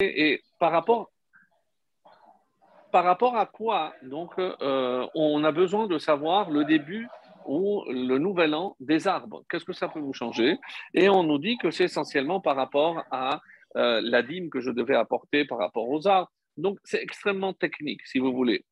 [0.00, 1.10] et par rapport
[2.92, 7.06] par rapport à quoi donc euh, on a besoin de savoir le début
[7.46, 9.44] ou le nouvel an des arbres.
[9.48, 10.58] Qu'est-ce que ça peut vous changer?
[10.94, 13.40] Et on nous dit que c'est essentiellement par rapport à
[13.76, 16.30] euh, la dîme que je devais apporter par rapport aux arbres.
[16.56, 18.64] Donc c'est extrêmement technique, si vous voulez.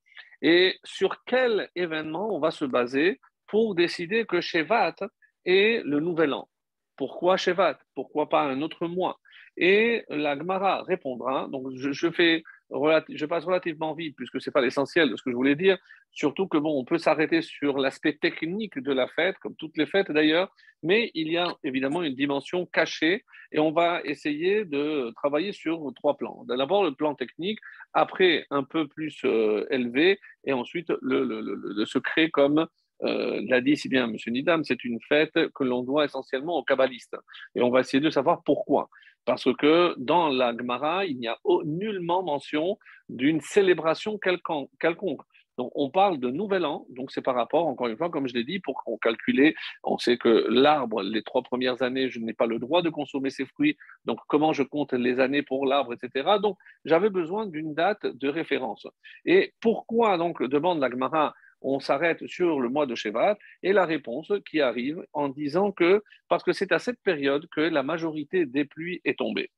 [0.42, 4.96] Et sur quel événement on va se baser pour décider que Shevat
[5.44, 6.48] est le nouvel an?
[6.96, 7.78] Pourquoi Shevat?
[7.94, 9.18] Pourquoi pas un autre mois?
[9.60, 11.48] Et la Gemara répondra.
[11.48, 15.30] Donc je fais je passe relativement vite puisque ce n'est pas l'essentiel de ce que
[15.30, 15.78] je voulais dire.
[16.12, 19.86] Surtout que bon, on peut s'arrêter sur l'aspect technique de la fête, comme toutes les
[19.86, 25.12] fêtes d'ailleurs, mais il y a évidemment une dimension cachée et on va essayer de
[25.16, 26.44] travailler sur trois plans.
[26.46, 27.58] D'abord le plan technique,
[27.94, 32.66] après un peu plus euh, élevé et ensuite le, le, secret comme
[33.02, 34.16] euh, l'a dit si bien M.
[34.28, 37.16] Nidam, c'est une fête que l'on doit essentiellement aux kabbalistes.
[37.54, 38.88] Et on va essayer de savoir pourquoi.
[39.24, 45.20] Parce que dans la Gemara, il n'y a nullement mention d'une célébration quelconque.
[45.58, 48.34] Donc, on parle de nouvel an, donc c'est par rapport, encore une fois, comme je
[48.34, 49.52] l'ai dit, pour qu'on calcule,
[49.82, 53.30] on sait que l'arbre, les trois premières années, je n'ai pas le droit de consommer
[53.30, 56.36] ses fruits, donc comment je compte les années pour l'arbre, etc.
[56.40, 58.86] Donc, j'avais besoin d'une date de référence.
[59.24, 63.86] Et pourquoi, donc, demande la Gemara, on s'arrête sur le mois de Shevat et la
[63.86, 68.46] réponse qui arrive en disant que parce que c'est à cette période que la majorité
[68.46, 69.50] des pluies est tombée.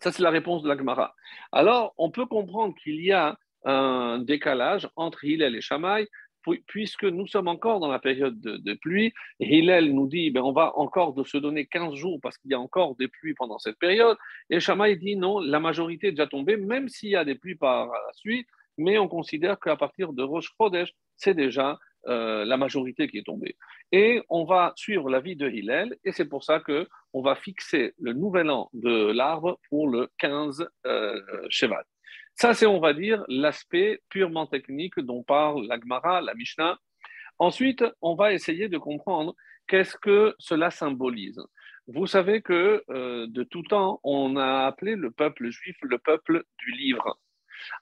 [0.00, 1.14] Ça, c'est la réponse de la Gemara.
[1.52, 6.08] Alors, on peut comprendre qu'il y a un décalage entre Hillel et Shammai,
[6.66, 9.12] puisque nous sommes encore dans la période de, pluie.
[9.38, 12.60] Hillel nous dit, ben, on va encore se donner 15 jours parce qu'il y a
[12.60, 14.16] encore des pluies pendant cette période.
[14.50, 17.54] Et Shammai dit, non, la majorité est déjà tombée, même s'il y a des pluies
[17.54, 21.78] par la suite, mais on considère qu'à partir de Rosh Chodesh, c'est déjà
[22.08, 23.56] euh, la majorité qui est tombée.
[23.92, 27.94] Et on va suivre l'avis de Hillel, et c'est pour ça que on va fixer
[28.00, 31.20] le nouvel an de l'arbre pour le 15 euh.
[32.34, 36.78] Ça, c'est, on va dire, l'aspect purement technique dont parle la Gemara, la Mishnah.
[37.38, 39.34] Ensuite, on va essayer de comprendre
[39.68, 41.40] qu'est-ce que cela symbolise.
[41.86, 46.44] Vous savez que euh, de tout temps, on a appelé le peuple juif le peuple
[46.58, 47.18] du livre.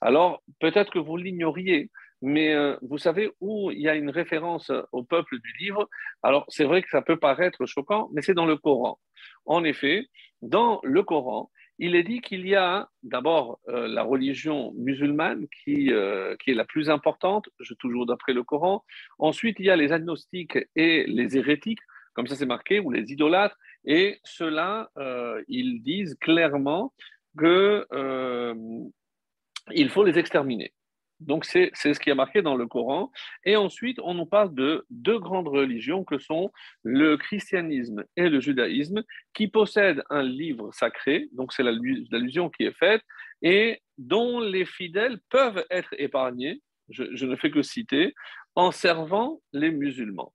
[0.00, 1.90] Alors, peut-être que vous l'ignoriez,
[2.22, 5.88] mais euh, vous savez où il y a une référence au peuple du livre?
[6.22, 8.98] Alors, c'est vrai que ça peut paraître choquant, mais c'est dans le Coran.
[9.46, 10.06] En effet,
[10.42, 15.92] dans le Coran, il est dit qu'il y a d'abord euh, la religion musulmane qui,
[15.92, 17.48] euh, qui est la plus importante,
[17.78, 18.84] toujours d'après le Coran.
[19.18, 21.80] Ensuite, il y a les agnostiques et les hérétiques,
[22.12, 23.56] comme ça c'est marqué, ou les idolâtres.
[23.86, 24.90] Et ceux-là,
[25.48, 26.92] ils disent clairement
[27.38, 27.86] que
[29.72, 30.72] il faut les exterminer.
[31.20, 33.12] Donc c'est ce qui est marqué dans le Coran.
[33.44, 36.50] Et ensuite, on nous parle de deux grandes religions que sont
[36.82, 39.02] le christianisme et le judaïsme,
[39.34, 43.02] qui possèdent un livre sacré, donc c'est l'allusion qui est faite,
[43.42, 48.14] et dont les fidèles peuvent être épargnés, je, ne fais que citer,
[48.54, 50.32] en servant les musulmans.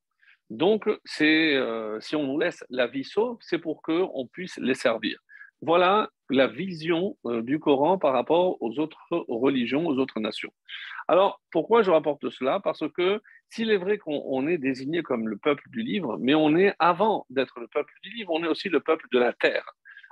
[0.52, 5.20] Donc, euh, si on nous laisse la vie sauve, c'est pour qu'on puisse les servir.
[5.66, 10.52] Voilà la vision euh, du Coran par rapport aux autres religions, aux autres nations.
[11.08, 12.60] Alors, pourquoi je rapporte cela?
[12.60, 16.56] Parce que s'il est vrai qu'on est désigné comme le peuple du livre, mais on
[16.56, 19.66] est, avant d'être le peuple du livre, on est aussi le peuple de la terre.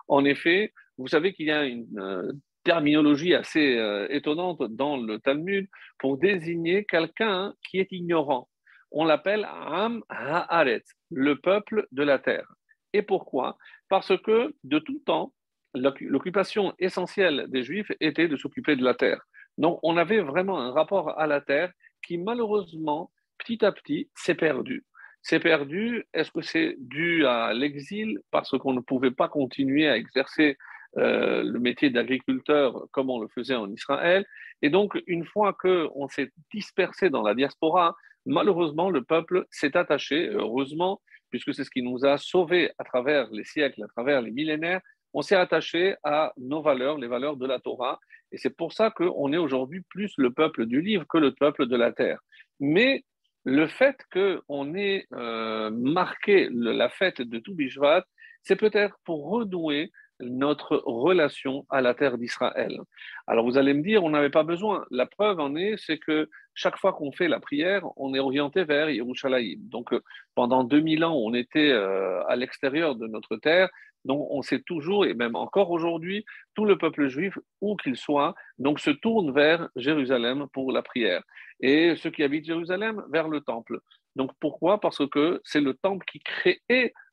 [0.08, 2.32] En effet, vous savez qu'il y a une euh,
[2.64, 5.68] terminologie assez euh, étonnante dans le Talmud
[6.00, 8.50] pour désigner quelqu'un qui est ignorant.
[8.90, 12.52] On l'appelle Am Haaret, le peuple de la terre.
[12.94, 13.58] Et pourquoi?
[13.90, 15.32] Parce que de tout temps,
[15.74, 19.22] l'occupation essentielle des Juifs était de s'occuper de la terre.
[19.58, 21.72] Donc on avait vraiment un rapport à la terre
[22.06, 24.86] qui malheureusement, petit à petit, s'est perdu.
[25.22, 29.96] C'est perdu, est-ce que c'est dû à l'exil parce qu'on ne pouvait pas continuer à
[29.96, 30.58] exercer
[30.98, 34.26] euh, le métier d'agriculteur comme on le faisait en Israël?
[34.62, 37.96] Et donc, une fois qu'on s'est dispersé dans la diaspora,
[38.26, 43.30] malheureusement, le peuple s'est attaché, heureusement, puisque c'est ce qui nous a sauvés à travers
[43.32, 44.82] les siècles, à travers les millénaires,
[45.14, 48.00] on s'est attaché à nos valeurs, les valeurs de la Torah.
[48.32, 51.68] Et c'est pour ça qu'on est aujourd'hui plus le peuple du livre que le peuple
[51.68, 52.20] de la terre.
[52.60, 53.04] Mais
[53.46, 58.06] le fait qu'on ait euh, marqué la fête de Toubishvat,
[58.42, 62.80] c'est peut-être pour renouer notre relation à la terre d'Israël.
[63.28, 64.86] Alors vous allez me dire, on n'avait pas besoin.
[64.92, 68.64] La preuve en est, c'est que chaque fois qu'on fait la prière, on est orienté
[68.64, 69.60] vers Yerushalayim.
[69.60, 69.94] Donc
[70.36, 73.70] pendant 2000 ans, on était euh, à l'extérieur de notre terre,
[74.06, 78.36] donc on sait toujours, et même encore aujourd'hui, tout le peuple juif, où qu'il soit,
[78.58, 81.24] donc se tourne vers Jérusalem pour la prière.
[81.60, 83.80] Et ceux qui habitent Jérusalem, vers le temple.
[84.16, 84.80] Donc pourquoi?
[84.80, 86.62] Parce que c'est le temple qui crée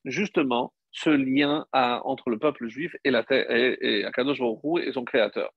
[0.04, 5.04] justement ce lien entre le peuple juif et, la terre, et, Akadosh Baruch et son
[5.04, 5.50] créateur.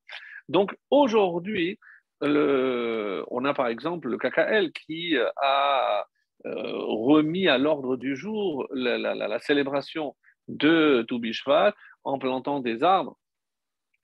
[0.47, 1.79] Donc aujourd'hui,
[2.21, 6.05] on a par exemple le KKL qui a
[6.45, 10.13] euh, remis à l'ordre du jour la, célébration
[10.47, 13.17] de Toubishvat en plantant des arbres,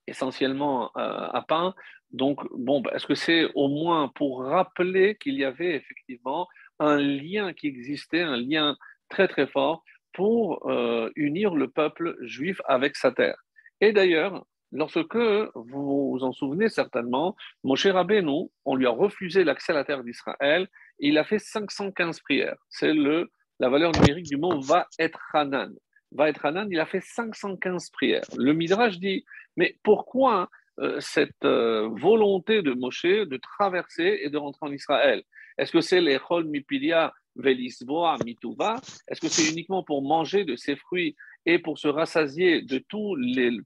[0.07, 1.73] essentiellement euh, à pain.
[2.11, 6.47] Donc, bon, bah, est-ce que c'est au moins pour rappeler qu'il y avait effectivement
[6.79, 8.75] un lien qui existait, un lien
[9.09, 9.83] très très fort
[10.13, 13.37] pour euh, unir le peuple juif avec sa terre?
[13.81, 19.71] Et d'ailleurs, lorsque vous vous en souvenez certainement, Moshe Rabbeinu, on lui a refusé l'accès
[19.71, 20.67] à la terre d'Israël,
[20.99, 22.57] il a fait 515 prières.
[22.69, 25.73] C'est la valeur numérique du mot va être Hanan.
[26.11, 28.23] Va Hanan, il a fait 515 prières.
[28.37, 29.25] Le Midrash dit,
[29.57, 35.23] mais pourquoi euh, cette euh, volonté de Moshe de traverser et de rentrer en Israël?
[35.57, 38.75] Est-ce que c'est les Chol Mipilia Velisboa Mituva?
[39.07, 41.15] Est-ce que c'est uniquement pour manger de ces fruits
[41.45, 43.15] et pour se rassasier de tout,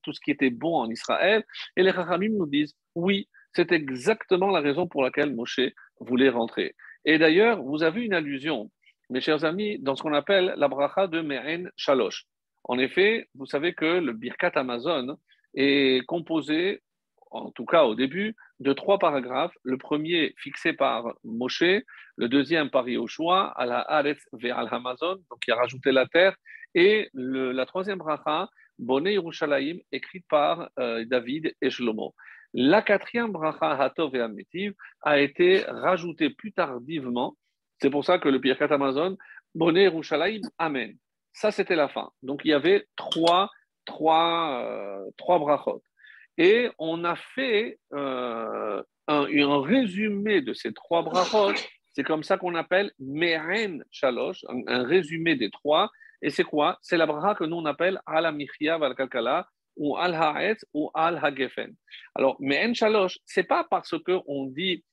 [0.01, 1.44] tout ce qui était bon en Israël?
[1.78, 5.60] Et les Rachamim nous disent oui, c'est exactement la raison pour laquelle Moshe
[6.00, 6.75] voulait rentrer.
[7.06, 8.72] Et d'ailleurs, vous avez une allusion,
[9.10, 12.25] mes chers amis, dans ce qu'on appelle la bracha de Me'en Shalosh.
[12.65, 15.18] En effet, vous savez que le Birkat Amazon
[15.54, 16.81] est composé,
[17.31, 19.56] en tout cas au début, de trois paragraphes.
[19.63, 21.63] Le premier fixé par Moshe,
[22.15, 26.36] le deuxième par Yoshua, à la Haaretz ve'al Hamazon, donc qui a rajouté la terre,
[26.75, 28.50] et la troisième bracha,
[28.80, 32.16] Bonne Yerushalayim, écrite par euh, David et Shlomo.
[32.54, 37.36] La quatrième bracha Hatov et Ametiv a été rajoutée plus tardivement.
[37.80, 39.18] C'est pour ça que le Pirkat Amazon,
[39.54, 40.98] Bonne Yerushalayim, Amen.
[41.33, 42.12] Ça, c'était la fin.
[42.21, 43.50] Donc, il y avait trois,
[43.85, 45.83] trois, euh, trois brachot.
[46.38, 51.53] Et on a fait euh, un, résumé de ces trois brachot.
[51.94, 55.91] C'est comme ça qu'on appelle Meren Shalosh, un résumé des trois
[56.24, 56.80] et c'est quoi?
[56.81, 59.45] C'est la bracha que nous on appelle Al Amichia Val Kalkala
[59.75, 61.75] ou Al Ha'etz ou Al Hagefen.
[62.15, 64.85] Alors, mais En Shalosh, c'est pas parce qu'on dit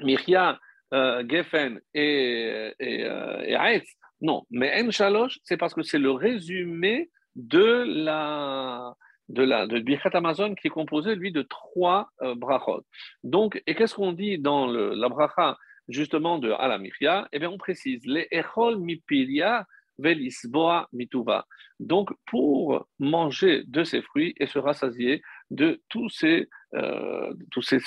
[0.00, 0.60] Michia,
[0.92, 3.80] euh, Gefen et, et, euh,
[4.20, 8.94] Non, mais En Shalosh, c'est parce que c'est le résumé de la
[9.28, 12.82] de la de Birkat Amazon qui est composé lui de trois euh, brachot.
[13.22, 15.56] Donc, et qu'est-ce qu'on dit dans la bracha
[15.88, 19.66] justement de Al Amichia Eh bien, on précise les Echol Mipilia
[20.00, 21.46] Velisboa mituva.
[21.78, 27.78] Donc, pour manger de ces fruits et se rassasier de tous ces, euh, tous ces,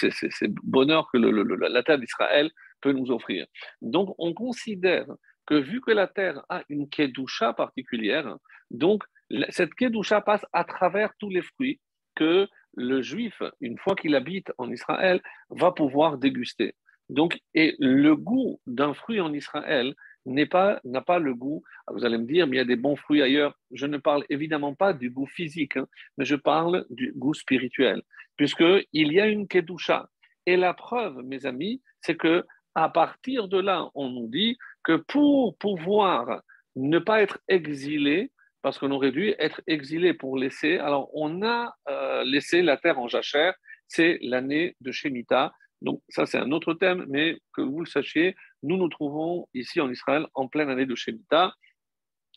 [0.64, 2.52] bonheurs que la terre d'Israël
[2.82, 3.46] peut nous offrir.
[3.82, 5.08] Donc, on considère
[5.46, 8.38] que vu que la terre a une kedusha particulière,
[8.72, 9.04] donc
[9.50, 11.80] cette kedusha passe à travers tous les fruits
[12.16, 16.76] que le juif, une fois qu'il habite en Israël, va pouvoir déguster.
[17.10, 19.94] Donc, et le goût d'un fruit en Israël
[20.26, 21.64] n'a pas, pas le goût.
[21.86, 23.58] Ah, vous allez me dire, mais il y a des bons fruits ailleurs.
[23.72, 25.88] Je ne parle évidemment pas du goût physique, hein,
[26.18, 28.02] mais je parle du goût spirituel,
[28.38, 30.10] puisqu'il y a une kedusha.
[30.46, 32.46] Et la preuve, mes amis, c'est que
[32.76, 36.42] à partir de là, on nous dit que pour pouvoir
[36.76, 38.32] ne pas être exilé,
[38.62, 43.00] parce qu'on aurait dû être exilé pour laisser, alors on a euh, laissé la terre
[43.00, 43.54] en jachère,
[43.88, 45.52] c'est l'année de Shemitah,
[45.82, 49.82] donc ça, c'est un autre thème, mais que vous le sachiez, nous nous trouvons ici
[49.82, 51.54] en Israël en pleine année de Shemitah,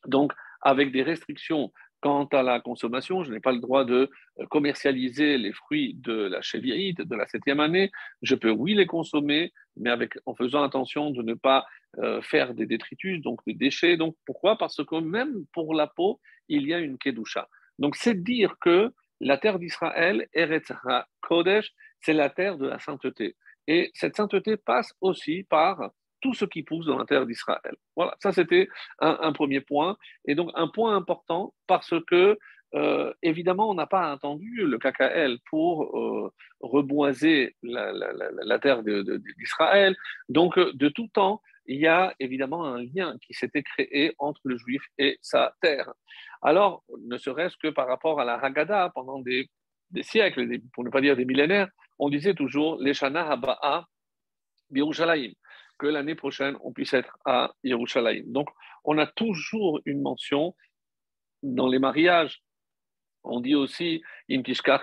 [0.07, 1.73] donc avec des restrictions
[2.07, 3.25] quant à la consommation.
[3.25, 4.09] Je n'ai pas le droit de
[4.39, 7.91] euh, commercialiser les fruits de la Shevi'ite, de la septième année.
[8.23, 11.67] Je peux, oui, les consommer, mais avec, en faisant attention de ne pas
[11.99, 13.97] euh, faire des détritus, donc des déchets.
[13.97, 14.57] Donc pourquoi?
[14.57, 17.49] Parce que même pour la peau, il y a une kedusha.
[17.81, 20.71] Donc c'est dire que la terre d'Israël, Eretz
[21.23, 21.73] Kodesh,
[22.03, 23.35] c'est la terre de la sainteté.
[23.67, 27.77] Et cette sainteté passe aussi par tout ce qui pousse dans la terre d'Israël.
[27.95, 28.69] Voilà, ça c'était
[28.99, 29.97] un, premier point.
[30.27, 32.39] Et donc un point important parce que,
[32.75, 39.97] euh, évidemment, on n'a pas attendu le KKL pour euh, reboiser la, terre d'Israël.
[40.29, 44.57] Donc, de tout temps, il y a évidemment un lien qui s'était créé entre le
[44.57, 45.93] juif et sa terre.
[46.43, 49.49] Alors, ne serait-ce que par rapport à la Haggadah, pendant des,
[50.03, 51.69] siècles, pour ne pas dire des millénaires,
[51.99, 53.87] on disait toujours Leshana Haba'a
[54.71, 55.33] Yerushalayim,
[55.79, 58.25] que l'année prochaine, on puisse être à Yerushalayim.
[58.27, 58.49] Donc,
[58.85, 60.55] on a toujours une mention
[61.43, 62.43] dans les mariages.
[63.25, 64.43] On dit aussi Im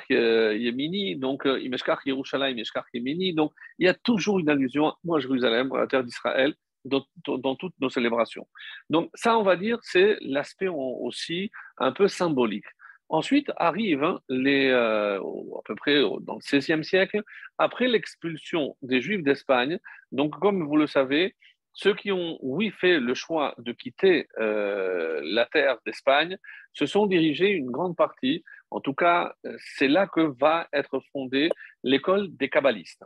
[0.10, 1.60] Yemini, donc euh,
[2.06, 3.34] Yerushalayim, Imeshkach Yemini.
[3.34, 6.54] Donc, il y a toujours une allusion à Jérusalem, à la terre d'Israël,
[6.86, 8.48] dans, toutes nos célébrations.
[8.90, 12.66] Donc ça, on va dire, c'est l'aspect aussi un peu symbolique.
[13.14, 17.22] Ensuite arrive hein, les, euh, à peu près dans le XVIe siècle,
[17.60, 19.78] après l'expulsion des Juifs d'Espagne.
[20.12, 21.36] Donc, comme vous le savez,
[21.74, 26.40] ceux qui ont, oui, fait le choix de quitter euh, la terre d'Espagne
[26.74, 31.00] se sont dirigés une grande partie, en tout cas, euh, c'est là que va être
[31.12, 31.52] fondée
[31.84, 33.06] l'école des kabbalistes,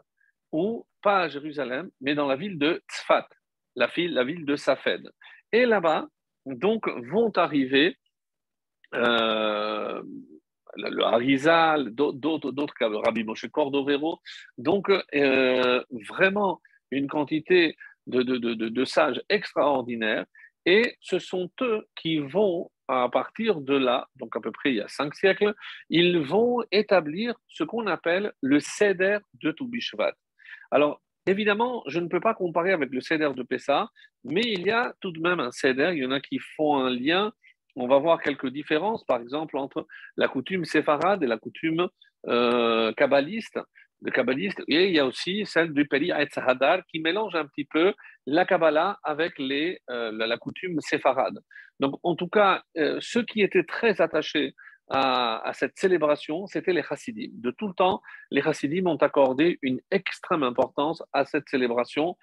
[0.53, 3.27] ou pas à Jérusalem, mais dans la ville de Tzfat,
[3.75, 5.11] la ville de Safed.
[5.51, 6.07] Et là-bas,
[6.45, 7.97] donc, vont arriver
[8.93, 10.01] euh,
[10.75, 14.19] le Harizal, d'autres cas, le Rabbi Moshe Cordovero,
[14.57, 14.91] donc
[16.09, 17.75] vraiment une quantité
[18.07, 20.25] de, sages extraordinaires.
[20.65, 24.75] Et ce sont eux qui vont, à partir de là, donc à peu près il
[24.77, 25.55] y a cinq siècles,
[25.89, 30.13] ils vont établir ce qu'on appelle le Seder de Toubishvat.
[30.71, 33.89] Alors, évidemment, je ne peux pas comparer avec le Seder de Pessah,
[34.25, 35.91] mais il y a tout de même un Seder.
[35.93, 37.31] Il y en a qui font un lien.
[37.79, 39.85] On va voir quelques différences, par exemple, entre
[40.17, 41.87] la coutume séfarade et la coutume
[42.27, 43.59] euh, kabbaliste
[44.01, 44.11] de
[44.67, 47.93] et il y a aussi celle du Peri Hadar qui mélange un petit peu
[48.25, 51.39] la Kabbalah avec les, euh, la, coutume séfarade.
[51.79, 54.53] Donc, en tout cas, euh, ceux qui étaient très attachés
[54.89, 57.29] à, cette célébration, c'était les chassidim.
[57.33, 62.17] De tout le temps, les chassidim ont accordé une extrême importance à cette célébration,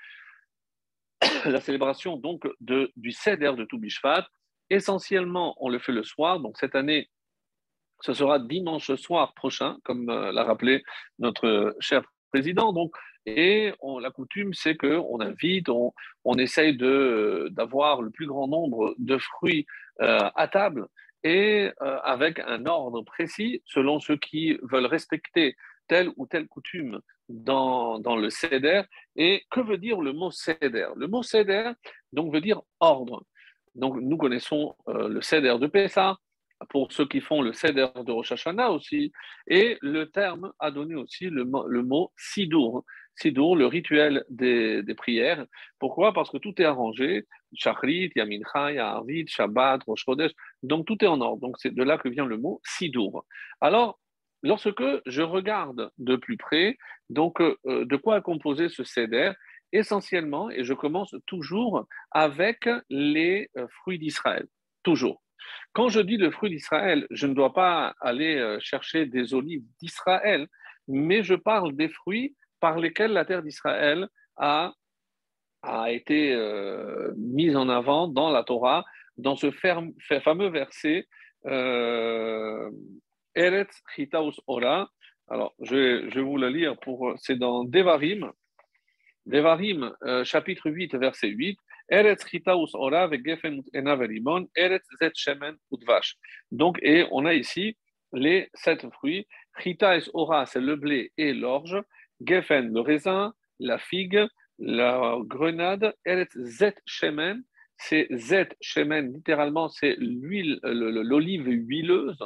[1.45, 4.27] la célébration donc de, du Seder de Toubishvat.
[4.71, 6.41] Essentiellement, on le fait le soir.
[6.41, 7.11] Donc, cette année,
[8.01, 10.83] ce sera dimanche soir prochain, comme euh, l'a rappelé
[11.19, 12.73] notre cher président.
[12.73, 12.95] Donc,
[13.27, 15.93] et la coutume, c'est qu'on invite, on,
[16.25, 19.67] on essaye d'avoir le plus grand nombre de fruits
[20.03, 20.87] euh, à table
[21.23, 25.57] et euh, avec un ordre précis selon ceux qui veulent respecter
[25.89, 28.83] telle ou telle coutume dans, dans le seder.
[29.17, 30.89] Et que veut dire le mot seder?
[30.97, 31.71] Le mot seder
[32.13, 33.25] donc veut dire ordre.
[33.75, 36.17] Donc nous connaissons le seder de Pessah,
[36.71, 39.13] pour ceux qui font le Seder de Rosh Hashanah aussi.
[39.47, 42.85] Et le terme a donné aussi le, le mot Sidour.
[43.17, 45.47] Sidour, le rituel des, des, prières.
[45.79, 46.13] Pourquoi?
[46.13, 47.27] Parce que tout est arrangé.
[47.55, 50.33] Shachrit, Yamincha, Arvit, Shabbat, Rosh Chodesh.
[50.63, 51.41] Donc tout est en ordre.
[51.41, 53.25] Donc c'est de là que vient le mot Sidour.
[53.61, 54.01] Alors,
[54.43, 56.77] lorsque je regarde de plus près,
[57.09, 59.33] donc euh, de quoi est composé ce Seder?
[59.75, 64.47] Essentiellement, et je commence toujours avec les euh, fruits d'Israël.
[64.85, 65.21] Toujours.
[65.73, 69.65] Quand je dis le fruit d'Israël, je ne dois pas aller euh, chercher des olives
[69.83, 70.47] d'Israël,
[70.87, 74.75] mais je parle des fruits par lesquels la terre d'Israël a,
[75.89, 78.85] été euh, mise en avant dans la Torah,
[79.17, 81.09] dans ce fameux verset
[83.35, 84.89] Eretz Chitaus Ora.
[85.27, 86.77] Alors, je vais, je vais, vous le lire,
[87.17, 88.31] c'est dans Devarim,
[89.27, 89.93] Devarim,
[90.25, 91.59] chapitre 8, verset 8.
[91.89, 92.25] Eretz
[92.75, 93.11] ora
[94.57, 95.57] Eretz zet shemen
[96.51, 97.77] Donc, et on a ici
[98.13, 99.27] les sept fruits.
[99.59, 101.77] Chita ora, c'est le blé et l'orge.
[102.21, 104.27] Gefen, le raisin, la figue,
[104.59, 105.95] la grenade.
[106.05, 107.43] Eretz zet shemen,
[107.77, 112.23] c'est zet shemen, littéralement, c'est l'huile, l'olive huileuse,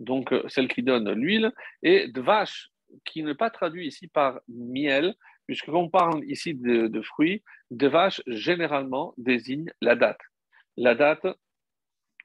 [0.00, 1.52] donc euh, celle qui donne l'huile.
[1.82, 2.70] Et dvash,
[3.04, 5.14] qui n'est pas traduit ici par miel,
[5.46, 10.20] puisqu'on parle ici de, fruits, de vaches généralement désigne la date.
[10.76, 11.26] La date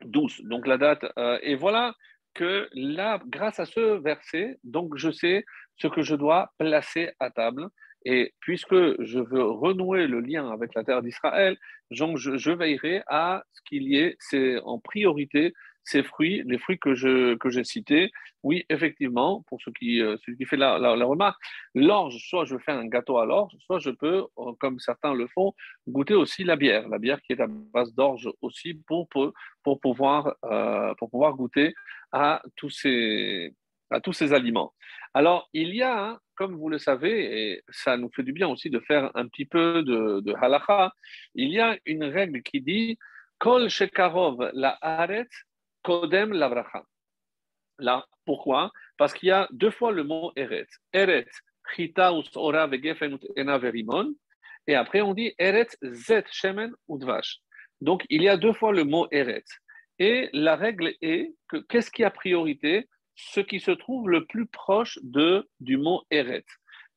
[0.06, 0.42] douce.
[0.44, 1.06] Donc la date.
[1.18, 1.96] Euh, et voilà
[2.34, 5.44] que là, grâce à ce verset, donc je sais
[5.78, 7.68] ce que je dois placer à table.
[8.06, 11.58] Et puisque je veux renouer le lien avec la terre d'Israël,
[11.92, 14.18] donc je, je, veillerai à ce qu'il y ait,
[14.64, 15.54] en priorité
[15.88, 18.12] ces fruits, les fruits que je que j'ai cités,
[18.44, 21.42] oui, effectivement, pour ceux qui, euh, qui fait la, la, remarque,
[21.76, 25.28] l'orge, soit je fais un gâteau à l'orge, soit je peux, euh, comme certains le
[25.28, 25.54] font,
[25.88, 30.36] goûter aussi la bière, la bière qui est à base d'orge aussi pour, pour, pouvoir,
[30.44, 31.74] euh, pour pouvoir goûter
[32.12, 33.54] à tous ces,
[33.90, 34.74] à tous ces aliments.
[35.14, 38.50] Alors, il y a, hein, comme vous le savez, et ça nous fait du bien
[38.50, 40.36] aussi de faire un petit peu de, de
[41.36, 42.98] il y a une règle qui dit
[43.40, 45.28] Kol shekarov la aret
[45.88, 46.84] Kodem Lavracha.
[47.80, 48.72] Là, pourquoi?
[48.98, 50.68] Parce qu'il y a deux fois le mot Eret.
[50.92, 51.30] Eret,
[51.74, 54.14] Chita Ora Vegefen Ena Verimon.
[54.68, 57.38] Et après, on dit Eret Zet Shemen Udvash.
[57.80, 59.46] Donc, il y a deux fois le mot Eret.
[59.98, 62.90] Et la règle est que qu'est-ce qui a priorité?
[63.16, 66.46] Ce qui se trouve le plus proche de, du mot Eret.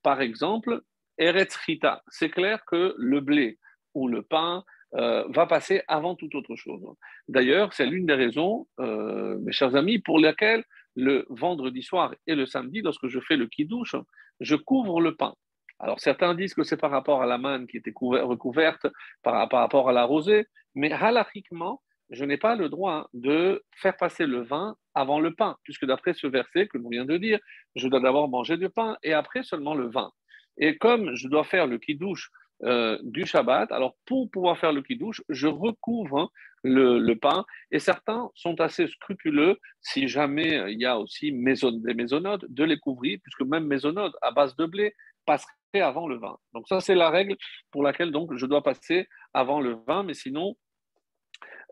[0.03, 0.83] Par exemple,
[1.17, 2.03] Eretz Chita.
[2.09, 3.61] C'est clair que le blé
[3.95, 6.83] ou le pain euh, va passer avant toute autre chose.
[7.29, 10.65] D'ailleurs, c'est l'une des raisons, euh, mes chers amis, pour lesquelles
[10.97, 13.95] le vendredi soir et le samedi, lorsque je fais le kidouche,
[14.41, 15.35] je couvre le pain.
[15.79, 18.87] Alors certains disent que c'est par rapport à la manne qui était recouverte,
[19.23, 21.81] par, rapport à la rosée, mais halachiquement,
[22.11, 26.13] je n'ai pas le droit de faire passer le vin avant le pain, puisque d'après
[26.13, 27.39] ce verset que l'on vient de dire,
[27.77, 30.11] je dois d'abord manger du pain et après seulement le vin.
[30.59, 32.31] Et comme je dois faire le kidouche
[32.63, 33.73] euh, du Shabbat.
[33.73, 36.31] Alors, pour pouvoir faire le kiddush, je recouvre hein,
[36.63, 37.47] le, pain.
[37.71, 42.65] Et certains sont assez scrupuleux, si jamais euh, il y a aussi des maisonnodes, de
[42.65, 45.49] les couvrir, puisque même maisonnodes à base de blé passeraient
[45.81, 46.37] avant le vin.
[46.53, 47.37] Donc ça, c'est la règle
[47.71, 50.55] pour laquelle donc je dois passer avant le vin, mais sinon,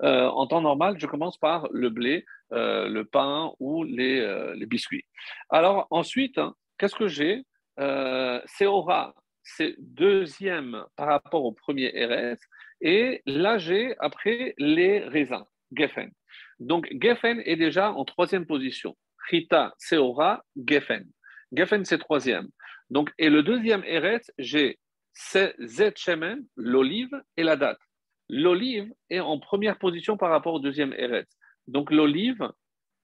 [0.02, 5.04] euh, en temps normal, je commence par le blé, le pain ou les, biscuits.
[5.50, 7.44] Alors ensuite, hein, qu'est-ce que j'ai?
[8.46, 9.14] C'est aura
[9.56, 12.38] c'est deuxième par rapport au premier RS,
[12.80, 16.10] et là j'ai après les raisins, Geffen.
[16.60, 18.96] Donc Geffen est déjà en troisième position.
[19.30, 21.06] Rita, Seora, Geffen.
[21.52, 22.48] Geffen, c'est troisième.
[22.90, 24.78] Donc, et le deuxième RS, j'ai
[25.58, 27.80] Zetchemen, l'olive et la date.
[28.28, 31.26] L'olive est en première position par rapport au deuxième RS.
[31.66, 32.50] Donc l'olive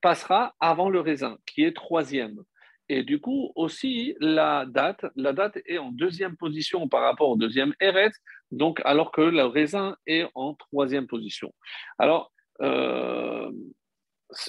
[0.01, 2.37] passera avant le raisin, qui est troisième.
[2.89, 7.37] Et du coup, aussi, la date, la date est en deuxième position par rapport au
[7.37, 8.13] deuxième RS,
[8.51, 11.55] donc alors que le raisin est en troisième position.
[11.99, 13.51] Alors, euh,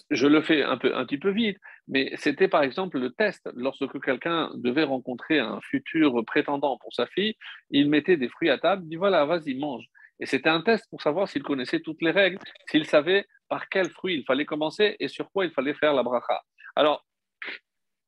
[0.10, 3.50] je le fais un, peu, un petit peu vite, mais c'était par exemple le test.
[3.56, 7.36] Lorsque quelqu'un devait rencontrer un futur prétendant pour sa fille,
[7.70, 9.86] il mettait des fruits à table, il dit voilà, vas-y, mange.
[10.20, 12.39] Et c'était un test pour savoir s'il connaissait toutes les règles,
[12.70, 16.04] s'il savait par quel fruit il fallait commencer et sur quoi il fallait faire la
[16.04, 16.42] bracha.
[16.75, 17.06] Alors,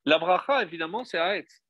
[0.08, 1.62] la bracha, évidemment, c'est Haetz.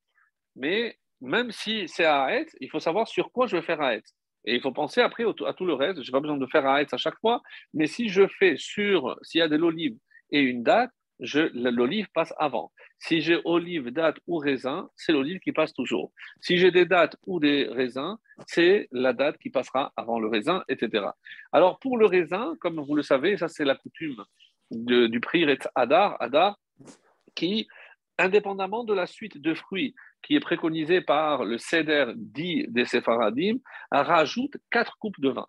[0.55, 4.13] Mais même si c'est Haetz, il faut savoir sur quoi je vais faire Haetz.
[4.45, 6.03] Et il faut penser après à tout le reste.
[6.03, 7.41] Je n'ai pas besoin de faire Haetz à chaque fois.
[7.73, 9.97] Mais si je fais sur, s'il y a de l'olive
[10.31, 12.71] et une date, l'olive passe avant.
[12.99, 16.11] Si j'ai olive, date ou raisin, c'est l'olive qui passe toujours.
[16.39, 20.63] Si j'ai des dates ou des raisins, c'est la date qui passera avant le raisin,
[20.69, 21.07] etc.
[21.51, 24.23] Alors pour le raisin, comme vous le savez, ça c'est la coutume
[24.69, 26.59] du prix Adar, Adar,
[27.33, 27.67] qui
[28.17, 33.57] indépendamment de la suite de fruits qui est préconisée par le Seder dit des Séfaradim,
[33.91, 35.47] rajoute quatre coupes de vin.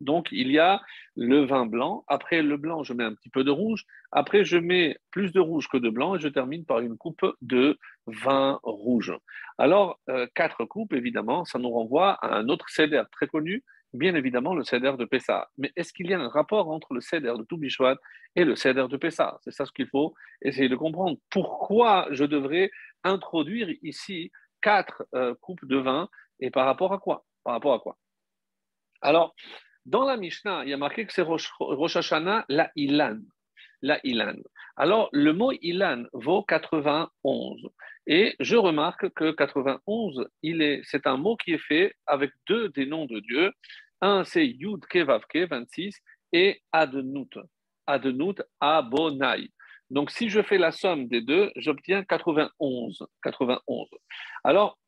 [0.00, 0.82] Donc, il y a
[1.16, 2.04] le vin blanc.
[2.08, 3.84] Après le blanc, je mets un petit peu de rouge.
[4.12, 7.24] Après, je mets plus de rouge que de blanc et je termine par une coupe
[7.40, 9.12] de vin rouge.
[9.56, 13.62] Alors, euh, quatre coupes, évidemment, ça nous renvoie à un autre céder très connu
[13.94, 15.48] bien évidemment le céder de Pessah.
[15.56, 17.96] Mais est-ce qu'il y a un rapport entre le céder de Toubishvat
[18.36, 19.38] et le céder de Pessah?
[19.42, 21.16] C'est ça ce qu'il faut essayer de comprendre.
[21.30, 22.70] Pourquoi je devrais
[23.04, 24.30] introduire ici
[24.60, 26.08] quatre euh, coupes de vin
[26.40, 27.24] et par rapport à quoi?
[27.44, 27.96] Par rapport à quoi?
[29.00, 29.34] Alors,
[29.86, 31.50] dans la Mishnah, il y a marqué que c'est Rosh,
[31.96, 33.18] Hashanah, la Ilan.
[33.82, 34.36] La Ilan.
[34.76, 37.68] Alors, le mot Ilan vaut 91.
[38.06, 40.28] Et je remarque que 91,
[40.84, 43.52] c'est un mot qui est fait avec deux des noms de Dieu,
[44.00, 46.00] un, c'est Yud Kevavke, 26,
[46.32, 47.30] et Adenout.
[47.86, 49.50] Adenout, Abonai.
[49.90, 53.06] Donc, si je fais la somme des deux, j'obtiens 91.
[53.22, 53.88] 91.
[54.42, 54.78] Alors,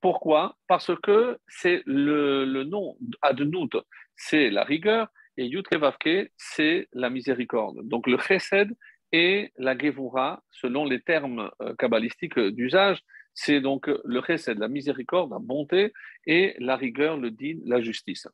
[0.00, 0.56] pourquoi?
[0.66, 3.70] Parce que c'est le, le, nom Adenout,
[4.16, 7.86] c'est la rigueur, et Yud Kevavke, c'est la miséricorde.
[7.86, 8.74] Donc, le Chesed
[9.12, 13.02] et la Gevura, selon les termes euh, kabbalistiques d'usage,
[13.34, 15.92] c'est donc le Chesed, la miséricorde, la bonté,
[16.26, 18.26] et la rigueur, le din, la justice.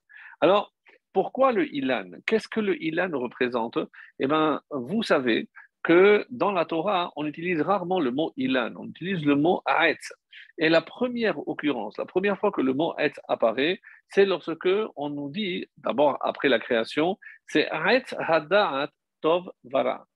[0.43, 0.75] Alors,
[1.13, 2.11] pourquoi le Ilan?
[2.27, 3.79] Qu'est-ce que le Ilan représente?
[4.19, 5.49] Eh bien, vous savez
[5.85, 10.13] que dans la Torah, on utilise rarement le mot Ilan, on utilise le mot Aetz.
[10.59, 15.11] Et la première occurrence, la première fois que le mot Aetz apparaît, c'est lorsque on
[15.11, 20.07] nous dit, d'abord après la création, c'est Aetz Hada'at Tov Vara.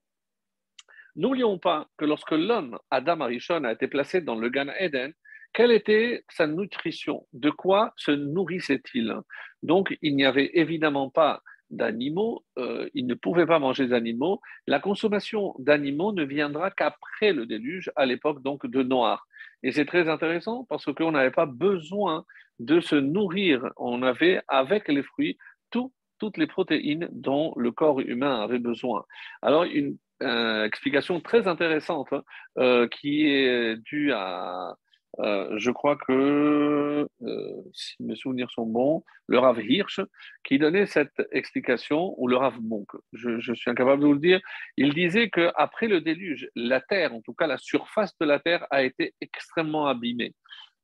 [1.14, 5.12] N'oublions pas que lorsque l'homme, Adam Arishon, a été placé dans le Gan Eden,
[5.56, 7.26] quelle était sa nutrition?
[7.32, 9.16] De quoi se nourrissait-il?
[9.62, 11.40] Donc, il n'y avait évidemment pas
[11.70, 14.42] d'animaux, euh, il ne pouvait pas manger d'animaux.
[14.66, 19.26] La consommation d'animaux ne viendra qu'après le déluge, à l'époque donc de Noir.
[19.62, 22.26] Et c'est très intéressant parce qu'on n'avait pas besoin
[22.58, 23.70] de se nourrir.
[23.78, 25.38] On avait, avec les fruits,
[25.70, 29.06] toutes les protéines dont le corps humain avait besoin.
[29.40, 32.22] Alors, une euh, explication très intéressante hein,
[32.58, 34.76] euh, qui est due à,
[35.20, 40.00] euh, je crois que, euh, si mes souvenirs sont bons, le Rav Hirsch,
[40.44, 44.40] qui donnait cette explication, ou le Rav Monk, je, suis incapable de vous le dire,
[44.76, 48.66] il disait qu'après le déluge, la Terre, en tout cas la surface de la Terre,
[48.70, 50.34] a été extrêmement abîmée.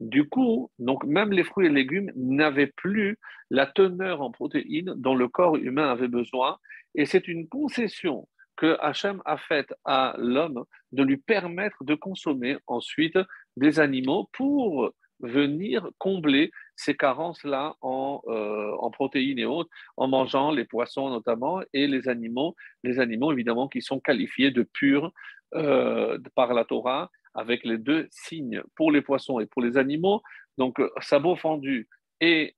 [0.00, 3.18] Du coup, donc même les fruits et légumes n'avaient plus
[3.50, 6.58] la teneur en protéines dont le corps humain avait besoin,
[6.94, 12.56] et c'est une concession que Hachem a faite à l'homme de lui permettre de consommer
[12.66, 13.18] ensuite
[13.56, 20.50] des animaux pour venir combler ces carences-là en, euh, en, protéines et autres, en mangeant
[20.50, 25.12] les poissons notamment et les animaux, les animaux évidemment qui sont qualifiés de purs
[25.54, 30.22] euh, par la Torah, avec les deux signes pour les poissons et pour les animaux.
[30.58, 31.88] Donc, sabot fendu
[32.20, 32.54] et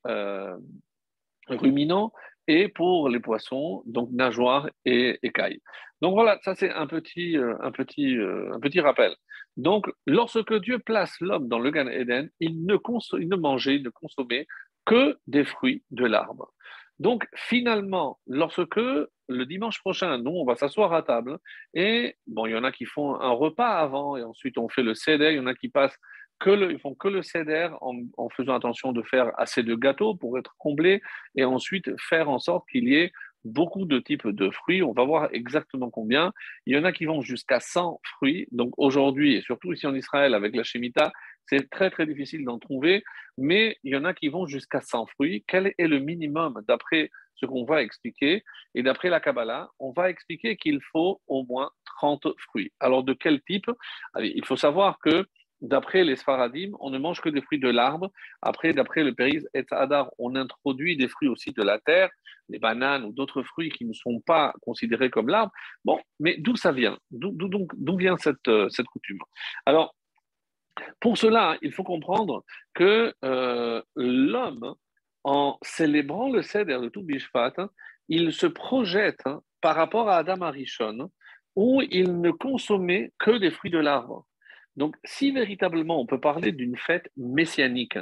[1.48, 2.12] ruminants,
[2.46, 5.60] et pour les poissons, donc nageoires et écailles.
[6.02, 7.38] Donc voilà, ça c'est un petit,
[7.72, 8.16] petit,
[8.52, 9.14] un petit rappel.
[9.56, 14.46] Donc, lorsque Dieu place l'homme dans le Gan Eden, il ne, mangeait, il ne consommait
[14.84, 16.52] que des fruits de l'arbre.
[16.98, 21.38] Donc, finalement, lorsque le dimanche prochain, nous, on va s'asseoir à table,
[21.72, 24.82] et bon, il y en a qui font un repas avant, et ensuite on fait
[24.82, 25.98] le céder, il y en a qui passent
[26.40, 30.14] que le, ils font que le céder en, faisant attention de faire assez de gâteaux
[30.14, 31.00] pour être comblés,
[31.36, 33.12] et ensuite faire en sorte qu'il y ait
[33.44, 34.82] beaucoup de types de fruits.
[34.82, 36.32] On va voir exactement combien.
[36.66, 38.46] Il y en a qui vont jusqu'à 100 fruits.
[38.52, 41.12] Donc aujourd'hui, et surtout ici en Israël avec la Shemitah,
[41.46, 43.04] c'est très très difficile d'en trouver,
[43.36, 45.44] mais il y en a qui vont jusqu'à 100 fruits.
[45.46, 48.42] Quel est le minimum d'après ce qu'on va expliquer?
[48.74, 52.72] Et d'après la Kabbalah, on va expliquer qu'il faut au moins 30 fruits.
[52.80, 53.70] Alors de quel type?
[54.20, 55.26] Il faut savoir que
[55.60, 58.10] d'après les Sfaradim, on ne mange que des fruits de l'arbre.
[58.42, 62.10] Après, d'après le Péris et Hadar, on introduit des fruits aussi de la terre,
[62.48, 65.52] des bananes ou d'autres fruits qui ne sont pas considérés comme l'arbre.
[65.84, 66.98] Bon, mais d'où ça vient?
[67.10, 69.18] D'où vient cette, euh, cette coutume?
[69.64, 69.94] Alors,
[71.00, 74.74] pour cela, il faut comprendre que euh, l'homme,
[75.22, 77.54] en célébrant le Seder de tout Bishvat,
[78.08, 81.10] il se projette hein, par rapport à Adam Arishon,
[81.56, 84.26] où il ne consommait que des fruits de l'arbre.
[84.76, 87.98] Donc, si véritablement on peut parler d'une fête messianique,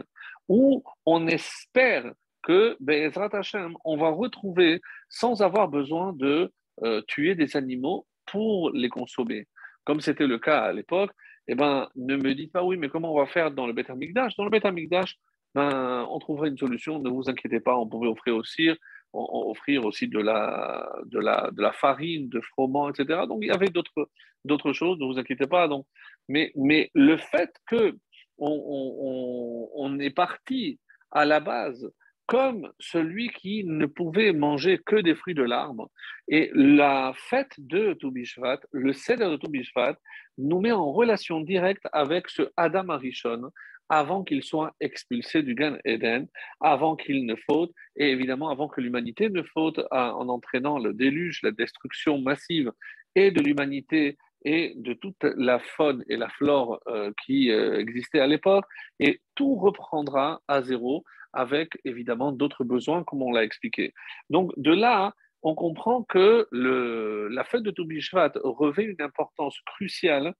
[0.48, 7.35] où on espère que, Be'ezrat Hashem, on va retrouver, sans avoir besoin de euh, tuer
[7.35, 9.46] des animaux pour les consommer,
[9.85, 11.11] comme c'était le cas à l'époque,
[11.48, 13.90] eh ben, ne me dites pas oui, mais comment on va faire dans le Beth
[13.90, 15.16] Amikdash Dans le Beth Amikdash,
[15.54, 18.70] ben, on trouvera une solution, ne vous inquiétez pas, on pouvait offrir aussi,
[19.12, 23.22] offrir aussi de la, de, la, de la farine, de froment, etc.
[23.28, 25.68] Donc il y avait d'autres choses, ne vous inquiétez pas.
[25.68, 25.87] Donc,
[26.28, 27.96] mais, le fait que
[28.38, 30.80] on, on est parti
[31.11, 31.88] à la base
[32.26, 35.90] comme celui qui ne pouvait manger que des fruits de l'arbre.
[36.28, 39.96] Et la fête de Toubishvat, le Seder de Toubishvat,
[40.38, 43.50] nous met en relation directe avec ce Adam Arishon
[43.88, 46.26] avant qu'il soit expulsé du Gan Eden,
[46.61, 51.40] avant qu'il ne faute, et évidemment avant que l'humanité ne faute en entraînant le déluge,
[51.42, 52.72] la destruction massive
[53.14, 58.20] et de l'humanité et de toute la faune et la flore euh, qui euh, existaient
[58.20, 58.64] à l'époque,
[59.00, 63.94] et tout reprendra à zéro avec évidemment d'autres besoins, comme on l'a expliqué.
[64.31, 70.35] Donc de là, on comprend que la fête de Toubishvat revêt une importance cruciale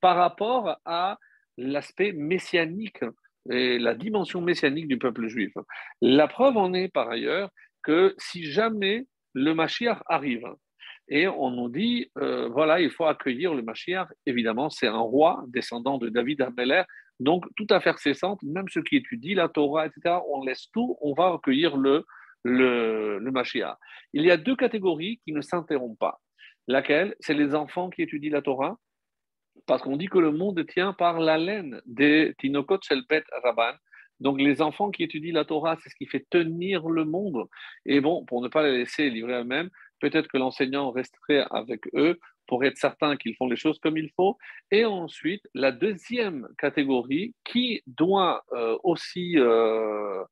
[0.00, 1.18] par rapport à
[1.56, 3.04] l'aspect messianique
[3.50, 5.52] et la dimension messianique du peuple juif.
[6.00, 7.50] La preuve en est par ailleurs
[7.82, 10.46] que si jamais le Mashiach arrive,
[11.08, 15.44] et on nous dit, euh, voilà, il faut accueillir le Mashiach, évidemment, c'est un roi
[15.48, 16.82] descendant de David Ameller,
[17.20, 20.96] donc, tout à faire cessante, même ceux qui étudient la Torah, etc., on laisse tout,
[21.00, 22.06] on va recueillir le,
[22.44, 23.76] le, le Mashiach.
[24.12, 26.20] Il y a deux catégories qui ne s'interrompent pas.
[26.68, 27.16] Laquelle?
[27.18, 28.78] C'est les enfants qui étudient la Torah,
[29.66, 33.76] parce qu'on dit que le monde tient par la laine des Tinokot Shelpet Rabban.
[34.20, 37.48] Donc, les enfants qui étudient la Torah, c'est ce qui fait tenir le monde.
[37.84, 42.18] Et bon, pour ne pas les laisser livrer eux-mêmes, peut-être que l'enseignant resterait avec eux
[42.46, 44.38] pour être certain qu'ils font les choses comme il faut.
[44.70, 50.24] Et ensuite, la deuxième catégorie qui doit euh, aussi euh,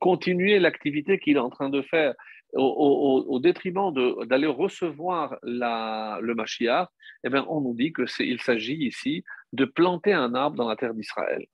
[0.00, 2.14] continuer l'activité qu'il est en train de faire
[2.54, 3.92] au, détriment
[4.26, 6.88] d'aller recevoir le Mashiach,
[7.24, 10.94] eh bien, on nous dit qu'il s'agit ici de planter un arbre dans la terre
[10.94, 11.46] d'Israël.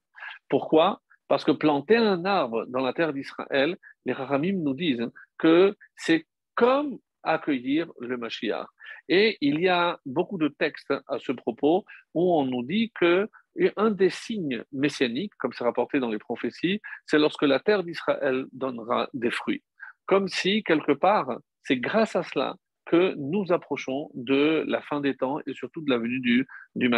[0.49, 1.01] Pourquoi?
[1.27, 6.25] Parce que planter un arbre dans la terre d'Israël, les Rahamim nous disent que c'est
[6.55, 8.67] comme accueillir le Mashiach.
[9.09, 13.29] Et il y a beaucoup de textes à ce propos où on nous dit que
[13.75, 18.45] un des signes messianiques, comme c'est rapporté dans les prophéties, c'est lorsque la terre d'Israël
[18.51, 19.63] donnera des fruits.
[20.05, 22.55] Comme si, quelque part, c'est grâce à cela
[22.87, 26.89] que nous approchons de la fin des temps et surtout de la venue du, du.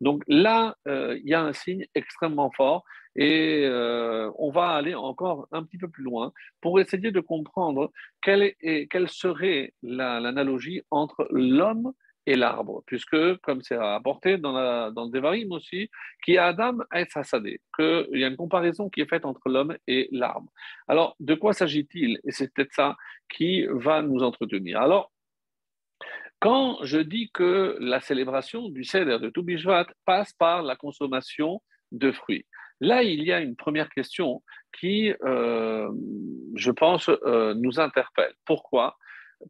[0.00, 2.84] Donc là, euh, il y a un signe extrêmement fort
[3.16, 7.92] et euh, on va aller encore un petit peu plus loin pour essayer de comprendre
[8.22, 11.92] quelle, est, quelle serait l'analogie entre l'homme
[12.26, 15.90] et l'arbre, puisque, comme c'est rapporté dans, dans le Devarim aussi,
[16.24, 19.76] qui a Adam et Sassadé, qu'il y a une comparaison qui est faite entre l'homme
[19.86, 20.50] et l'arbre.
[20.88, 22.18] Alors, de quoi s'agit-il?
[22.24, 22.96] Et c'est peut-être ça
[23.28, 24.80] qui va nous entretenir.
[24.80, 25.12] Alors,
[26.40, 32.10] quand je dis que la célébration du Seder de Toubishvat passe par la consommation de
[32.12, 32.46] fruits,
[32.80, 34.42] Là, il y a une première question
[34.78, 35.90] qui, euh,
[36.54, 38.34] je pense, euh, nous interpelle.
[38.44, 38.96] Pourquoi?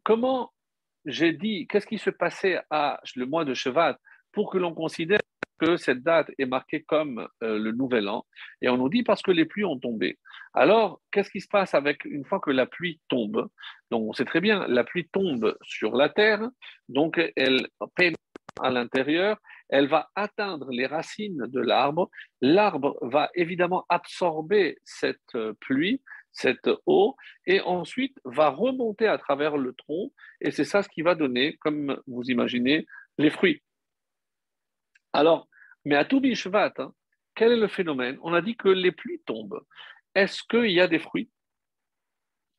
[0.03, 0.51] Comment
[1.05, 3.97] j'ai dit, qu'est-ce qui se passait à le mois de Shevat
[4.31, 5.19] pour que l'on considère
[5.59, 8.25] que cette date est marquée comme euh, le nouvel an?
[8.61, 10.19] Et on nous dit parce que les pluies ont tombé.
[10.53, 13.49] Alors, qu'est-ce qui se passe avec une fois que la pluie tombe?
[13.91, 16.49] Donc, on sait très bien, la pluie tombe sur la terre,
[16.89, 18.19] donc elle pénètre
[18.61, 19.37] à l'intérieur,
[19.69, 22.09] elle va atteindre les racines de l'arbre.
[22.41, 26.01] L'arbre va évidemment absorber cette euh, pluie,
[26.35, 27.15] cette eau,
[27.47, 31.55] et ensuite va remonter à travers le tronc, et c'est ça ce qui va donner,
[31.57, 32.85] comme vous imaginez,
[33.17, 33.63] les fruits.
[35.13, 35.47] Alors,
[35.85, 36.93] mais à tout Bishvat, hein,
[37.35, 38.17] quel est le phénomène?
[38.21, 39.61] On a dit que les pluies tombent.
[40.13, 41.29] Est-ce qu'il y a des fruits?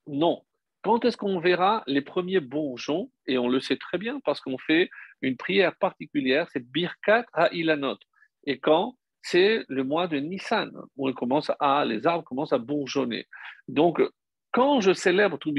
[0.07, 0.43] Non.
[0.83, 3.11] Quand est-ce qu'on verra les premiers bourgeons?
[3.27, 4.89] Et on le sait très bien parce qu'on fait
[5.21, 7.99] une prière particulière, c'est Birkat Ha'ilanot.
[8.45, 8.97] Et quand?
[9.29, 13.27] C'est le mois de Nissan, où commence à, les arbres commencent à bourgeonner.
[13.67, 14.01] Donc,
[14.53, 15.51] quand je célèbre tout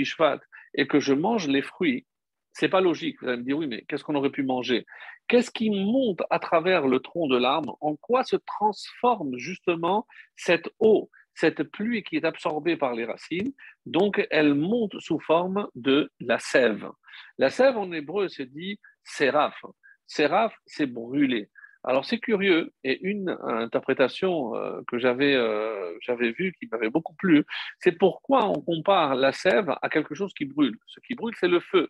[0.74, 2.06] et que je mange les fruits,
[2.54, 3.22] c'est pas logique.
[3.22, 4.86] Vous allez me dire, oui, mais qu'est-ce qu'on aurait pu manger?
[5.28, 7.78] Qu'est-ce qui monte à travers le tronc de l'arbre?
[7.82, 13.52] En quoi se transforme justement cette eau, cette pluie qui est absorbée par les racines?
[13.86, 16.90] Donc, elle monte sous forme de la sève.
[17.38, 19.62] La sève en hébreu, c'est dit séraph.
[20.06, 21.50] Séraph, c'est brûlé.
[21.88, 27.16] Alors c'est curieux, et une interprétation euh, que j'avais euh, j'avais vue qui m'avait beaucoup
[27.16, 27.46] plu,
[27.80, 30.78] c'est pourquoi on compare la sève à quelque chose qui brûle.
[30.86, 31.88] Ce qui brûle, c'est le feu.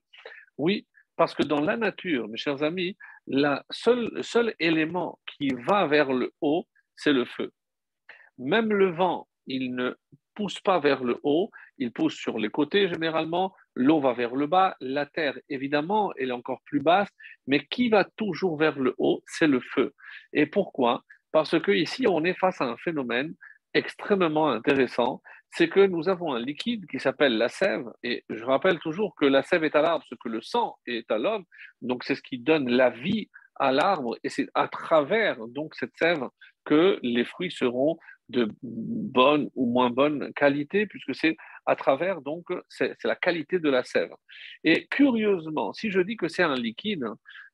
[0.60, 6.14] Oui, parce que dans la nature, mes chers amis, le seul élément qui va vers
[6.14, 7.52] le haut, c'est le feu.
[8.38, 9.96] Même le vent, il ne
[10.36, 14.48] pousse pas vers le haut, il pousse sur les côtés généralement, l'eau va vers le
[14.48, 17.10] bas, la terre, évidemment, elle est encore plus basse,
[17.46, 19.94] mais qui va toujours vers le haut, c'est le feu.
[20.34, 21.04] Et pourquoi?
[21.32, 23.36] Parce que ici, on est face à un phénomène
[23.74, 28.80] extrêmement intéressant, c'est que nous avons un liquide qui s'appelle la sève, et je rappelle
[28.80, 31.46] toujours que la sève est à l'arbre ce que le sang est à l'homme,
[31.82, 35.96] donc c'est ce qui donne la vie à l'arbre, et c'est à travers donc cette
[35.96, 36.28] sève
[36.66, 37.98] que les fruits seront
[38.30, 41.38] de bonne ou moins bonne qualité, puisque c'est
[41.68, 44.14] à travers donc c'est la qualité de la sève.
[44.64, 47.06] Et curieusement, si je dis que c'est un liquide,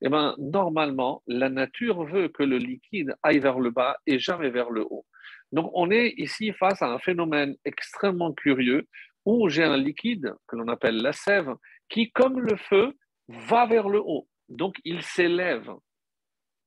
[0.02, 4.50] eh ben normalement la nature veut que le liquide aille vers le bas et jamais
[4.50, 5.06] vers le haut.
[5.54, 8.88] Donc, on est ici face à un phénomène extrêmement curieux
[9.24, 11.54] où j'ai un liquide que l'on appelle la sève
[11.90, 12.98] qui, comme le feu,
[13.28, 14.28] va vers le haut.
[14.50, 15.70] Donc, il s'élève.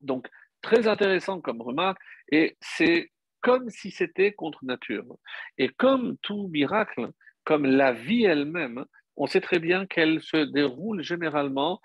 [0.00, 0.28] Donc,
[0.62, 1.98] très intéressant comme remarque
[2.30, 5.16] et c'est comme si c'était contre nature.
[5.58, 7.10] Et comme tout miracle,
[7.46, 8.84] comme la vie elle-même,
[9.16, 11.80] on sait très bien qu'elle se déroule généralement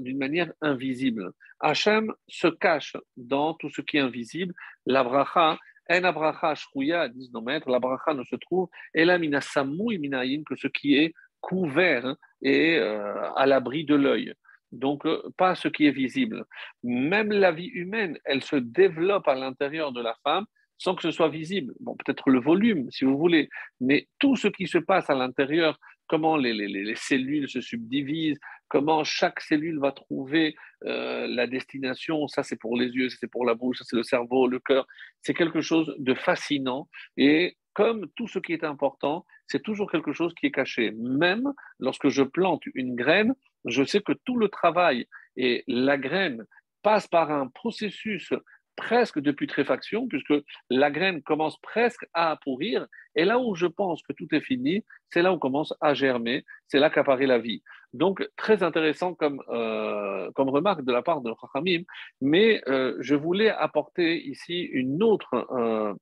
[0.00, 1.30] d'une manière invisible.
[1.60, 4.54] Hachem se cache dans tout ce qui est invisible.
[4.84, 5.58] La bracha,
[5.90, 10.42] en abracha shrouya, disent nos maîtres, la bracha ne se trouve, et la mina minayin,
[10.44, 14.34] que ce qui est couvert et euh, à l'abri de l'œil.
[14.72, 16.44] Donc, euh, pas ce qui est visible.
[16.82, 20.44] Même la vie humaine, elle se développe à l'intérieur de la femme
[20.78, 21.74] sans que ce soit visible.
[21.80, 23.48] Bon, peut-être le volume, si vous voulez,
[23.80, 28.38] mais tout ce qui se passe à l'intérieur, comment les, les, les, cellules se subdivisent,
[28.68, 33.30] comment chaque cellule va trouver euh, la destination, ça c'est pour les yeux, ça c'est
[33.30, 34.86] pour la bouche, ça c'est le cerveau, le cœur,
[35.20, 40.12] c'est quelque chose de fascinant et comme tout ce qui est important, c'est toujours quelque
[40.12, 40.90] chose qui est caché.
[40.96, 43.34] Même lorsque je plante une graine,
[43.66, 46.44] je sais que tout le travail et la graine
[46.82, 48.32] passe par un processus
[48.78, 50.32] presque de putréfaction, puisque
[50.70, 52.86] la graine commence presque à pourrir,
[53.16, 56.44] et là où je pense que tout est fini, c'est là où commence à germer,
[56.68, 57.60] c'est là qu'apparaît la vie.
[57.92, 61.82] Donc, très intéressant comme, euh, remarque de la part de Chachamim,
[62.20, 65.94] mais euh, je voulais apporter ici une autre, euh,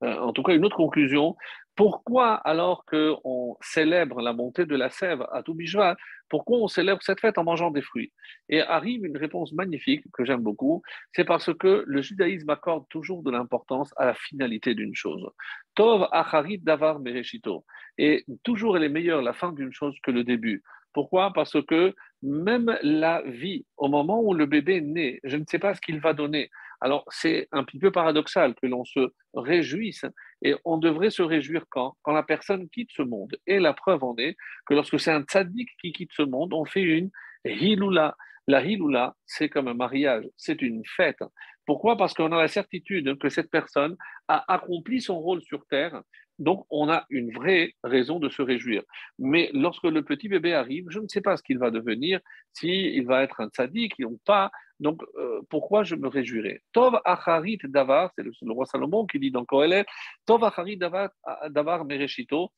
[0.00, 1.36] en tout cas une autre conclusion.
[1.76, 5.96] Pourquoi, alors qu'on célèbre la montée de la sève à Toubishvat,
[6.28, 8.12] pourquoi on célèbre cette fête en mangeant des fruits?
[8.48, 13.22] Et arrive une réponse magnifique que j'aime beaucoup, c'est parce que le judaïsme accorde toujours
[13.22, 15.26] de l'importance à la finalité d'une chose.
[15.74, 17.64] Tov acharit davar mereshito.
[17.98, 20.62] Et toujours elle est meilleure la fin d'une chose que le début.
[20.92, 21.32] Pourquoi?
[21.32, 25.74] Parce que même la vie, au moment où le bébé naît, je ne sais pas
[25.74, 26.50] ce qu'il va donner.
[26.80, 30.04] Alors c'est un petit peu paradoxal que l'on se réjouisse
[30.42, 33.36] et on devrait se réjouir quand Quand la personne quitte ce monde.
[33.46, 36.64] Et la preuve en est que lorsque c'est un tzaddik qui quitte ce monde, on
[36.64, 37.10] fait une
[37.44, 38.16] hiloula.
[38.46, 41.22] La hiloula, c'est comme un mariage, c'est une fête.
[41.66, 41.96] Pourquoi?
[41.96, 46.02] Parce qu'on a la certitude que cette personne a accompli son rôle sur Terre,
[46.40, 48.82] donc on a une vraie raison de se réjouir.
[49.18, 52.18] Mais lorsque le petit bébé arrive, je ne sais pas ce qu'il va devenir,
[52.52, 54.50] s'il va être un tzaddik ou pas,
[54.80, 56.62] donc, euh, pourquoi je me réjouirais?
[56.72, 59.84] Tov acharit davar, c'est le, roi Salomon qui dit dans Kohelet,
[60.24, 61.10] Tov acharit davar,
[61.50, 62.50] davar mereshito.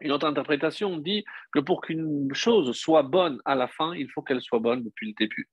[0.00, 4.20] Une autre interprétation dit que pour qu'une chose soit bonne à la fin, il faut
[4.20, 5.48] qu'elle soit bonne depuis le début.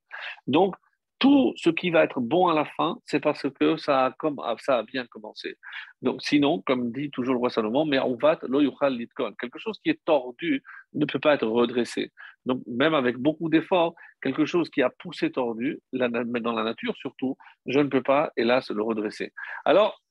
[0.48, 0.76] Donc,
[1.20, 4.42] tout ce qui va être bon à la fin, c'est parce que ça a, comme,
[4.60, 5.58] ça a bien commencé.
[6.02, 10.00] Donc, sinon, comme dit toujours le roi Salomon, mais on va quelque chose qui est
[10.06, 12.12] tordu ne peut pas être redressé.
[12.46, 17.38] Donc, même avec beaucoup d'efforts, quelque chose qui a poussé tordu, dans la nature surtout,
[17.66, 19.34] je ne peux pas, hélas, le redresser.
[19.66, 20.02] Alors,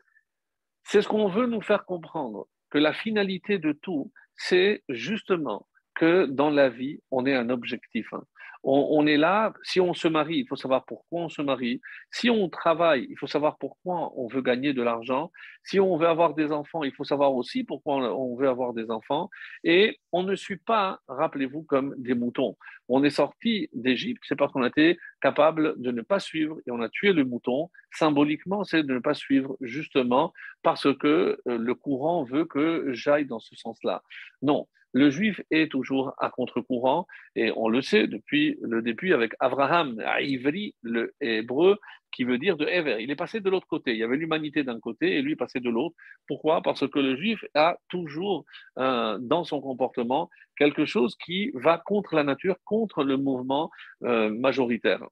[0.85, 6.27] c'est ce qu'on veut nous faire comprendre, que la finalité de tout, c'est justement que
[6.27, 8.13] dans la vie, on ait un objectif.
[8.13, 8.23] Hein
[8.63, 11.81] on, est là, si on se marie, il faut savoir pourquoi on se marie.
[12.11, 15.31] Si on travaille, il faut savoir pourquoi on veut gagner de l'argent.
[15.63, 18.91] Si on veut avoir des enfants, il faut savoir aussi pourquoi on veut avoir des
[18.91, 19.31] enfants.
[19.65, 22.57] Et on ne suit pas, rappelez-vous, comme des moutons.
[22.89, 26.71] On est sorti d'Égypte, c'est parce qu'on a été capable de ne pas suivre et
[26.71, 27.71] on a tué le mouton.
[27.93, 33.27] Symboliquement, c'est de ne pas suivre justement parce que euh, le courant veut que j'aille
[33.27, 34.03] dans ce sens-là.
[34.43, 39.33] Non, le juif est toujours à contre-courant, et on le sait depuis le début avec
[39.41, 41.79] Abraham, Ivri, le hébreu,
[42.13, 42.97] qui veut dire de Ever.
[43.01, 43.93] Il est passé de l'autre côté.
[43.93, 45.95] Il y avait l'humanité d'un côté et lui est passé de l'autre.
[46.27, 46.63] Pourquoi?
[46.63, 48.45] Parce que le juif a toujours
[48.79, 53.71] euh, dans son comportement quelque chose qui va contre la nature, contre le mouvement
[54.05, 55.05] euh, majoritaire.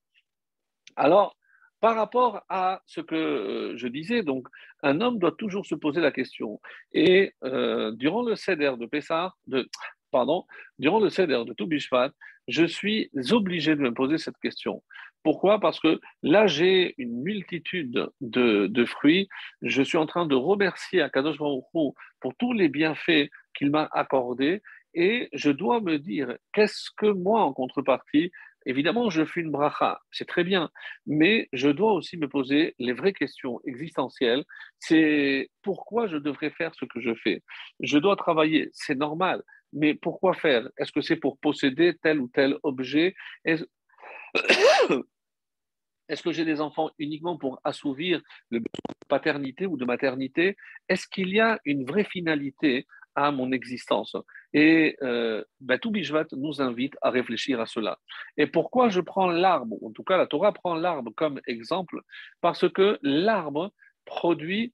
[0.97, 1.36] Alors,
[1.81, 4.49] par rapport à ce que euh, je disais, donc,
[4.83, 6.61] un homme doit toujours se poser la question.
[6.93, 9.69] Et euh, durant le céder de Pessah, de,
[10.11, 10.45] pardon,
[10.79, 12.11] durant le céder de Toubishvat,
[12.49, 14.83] je suis obligé de me poser cette question.
[15.23, 15.59] Pourquoi?
[15.59, 19.29] Parce que là, j'ai une multitude de, fruits.
[19.61, 24.62] Je suis en train de remercier Akadosh Baruch pour tous les bienfaits qu'il m'a accordés.
[24.95, 28.31] Et je dois me dire, qu'est-ce que moi, en contrepartie,
[28.67, 30.71] Évidemment, je fais une bracha, c'est très bien,
[31.07, 34.45] mais je dois aussi me poser les vraies questions existentielles.
[34.81, 37.43] C'est pourquoi je devrais faire ce que je fais.
[37.81, 40.69] Je dois travailler, c'est normal, mais pourquoi faire?
[40.79, 43.15] Est-ce que c'est pour posséder tel ou tel objet?
[43.45, 43.65] Est-ce
[46.25, 50.57] que j'ai des enfants uniquement pour assouvir le besoin de paternité ou de maternité?
[50.89, 52.85] Est-ce qu'il y a une vraie finalité
[53.17, 54.15] à mon existence.
[54.53, 57.99] Et euh, Bishvat nous invite à réfléchir à cela.
[58.37, 59.77] Et pourquoi je prends l'arbre?
[59.83, 62.01] En tout cas, la Torah prend l'arbre comme exemple,
[62.41, 63.73] parce que l'arbre
[64.05, 64.73] produit,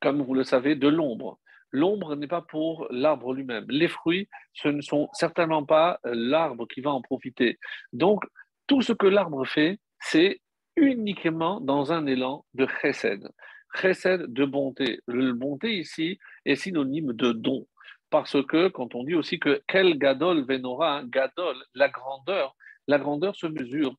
[0.00, 1.38] comme vous le savez, de l'ombre.
[1.72, 3.66] L'ombre n'est pas pour l'arbre lui-même.
[3.68, 7.58] Les fruits, ce ne sont certainement pas euh, l'arbre qui va en profiter.
[7.92, 8.24] Donc,
[8.66, 10.40] tout ce que l'arbre fait, c'est
[10.76, 13.28] uniquement dans un élan de chesed.
[13.74, 15.00] Chesed de bonté.
[15.06, 17.66] Le bonté ici est synonyme de don.
[18.10, 22.56] Parce que quand on dit aussi que quel gadol venora, gadol, la grandeur,
[22.86, 23.96] la grandeur se mesure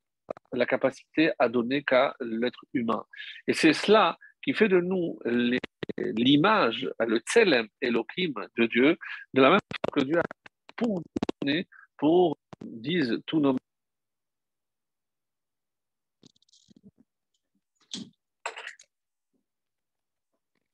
[0.54, 3.04] la capacité à donner qu'à l'être humain.
[3.48, 5.20] Et c'est cela qui fait de nous
[5.98, 8.98] l'image, le tselem Elohim de Dieu,
[9.34, 10.24] de la même façon que Dieu a
[10.76, 11.02] pour
[11.42, 13.56] donner, pour, disent tous nos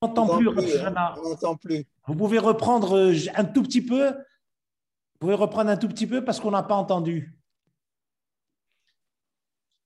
[0.08, 1.84] n'entend plus, On plus.
[2.06, 6.24] Vous pouvez reprendre euh, un tout petit peu Vous pouvez reprendre un tout petit peu
[6.24, 7.34] parce qu'on n'a pas entendu.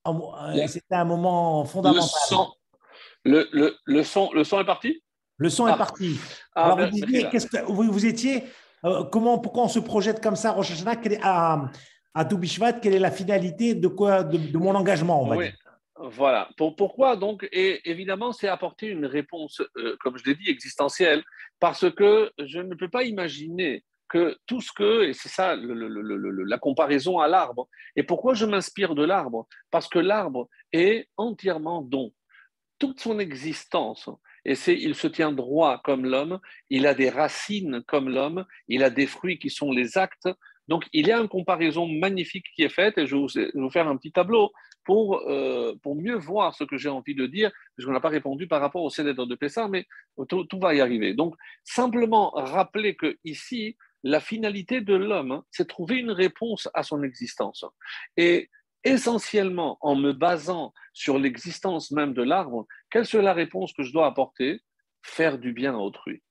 [0.07, 2.03] Euh, c'était un moment fondamental.
[2.03, 2.53] Le son,
[3.25, 5.03] le, le, son, le son est parti?
[5.37, 5.77] Le son est ah.
[5.77, 6.19] parti.
[6.55, 8.43] Ah, Alors, vous, disiez, que, vous, étiez,
[8.85, 11.69] euh, comment, pourquoi on se projette comme ça, Rosh Hashanah, à,
[12.13, 15.53] à Quelle est la finalité de, quoi, de, mon engagement on va dire?
[16.01, 16.49] Voilà.
[16.57, 21.23] pourquoi donc Et évidemment, c'est apporter une réponse, euh, comme je l'ai dit, existentielle,
[21.59, 26.57] parce que je ne peux pas imaginer que tout ce que, et c'est ça la
[26.57, 29.47] comparaison à l'arbre, et pourquoi je m'inspire de l'arbre?
[29.71, 32.11] Parce que l'arbre est entièrement don.
[32.79, 34.09] Toute son existence,
[34.45, 38.83] et c'est, il se tient droit comme l'homme, il a des racines comme l'homme, il
[38.83, 40.29] a des fruits qui sont les actes.
[40.69, 43.87] Donc, il y a une comparaison magnifique qui est faite, et je vais vous faire
[43.87, 44.51] un petit tableau
[44.89, 48.09] pour, euh, pour mieux voir ce que j'ai envie de dire, parce qu'on n'a pas
[48.09, 49.85] répondu par rapport au célèbre de Pessar, mais
[50.27, 51.13] tout, va y arriver.
[51.13, 56.81] Donc, simplement rappeler que ici, la finalité de l'homme, hein, c'est trouver une réponse à
[56.81, 57.63] son existence.
[58.17, 58.49] Et
[58.83, 63.93] essentiellement, en me basant sur l'existence même de l'arbre, quelle serait la réponse que je
[63.93, 64.59] dois apporter?
[65.03, 66.23] Faire du bien à autrui.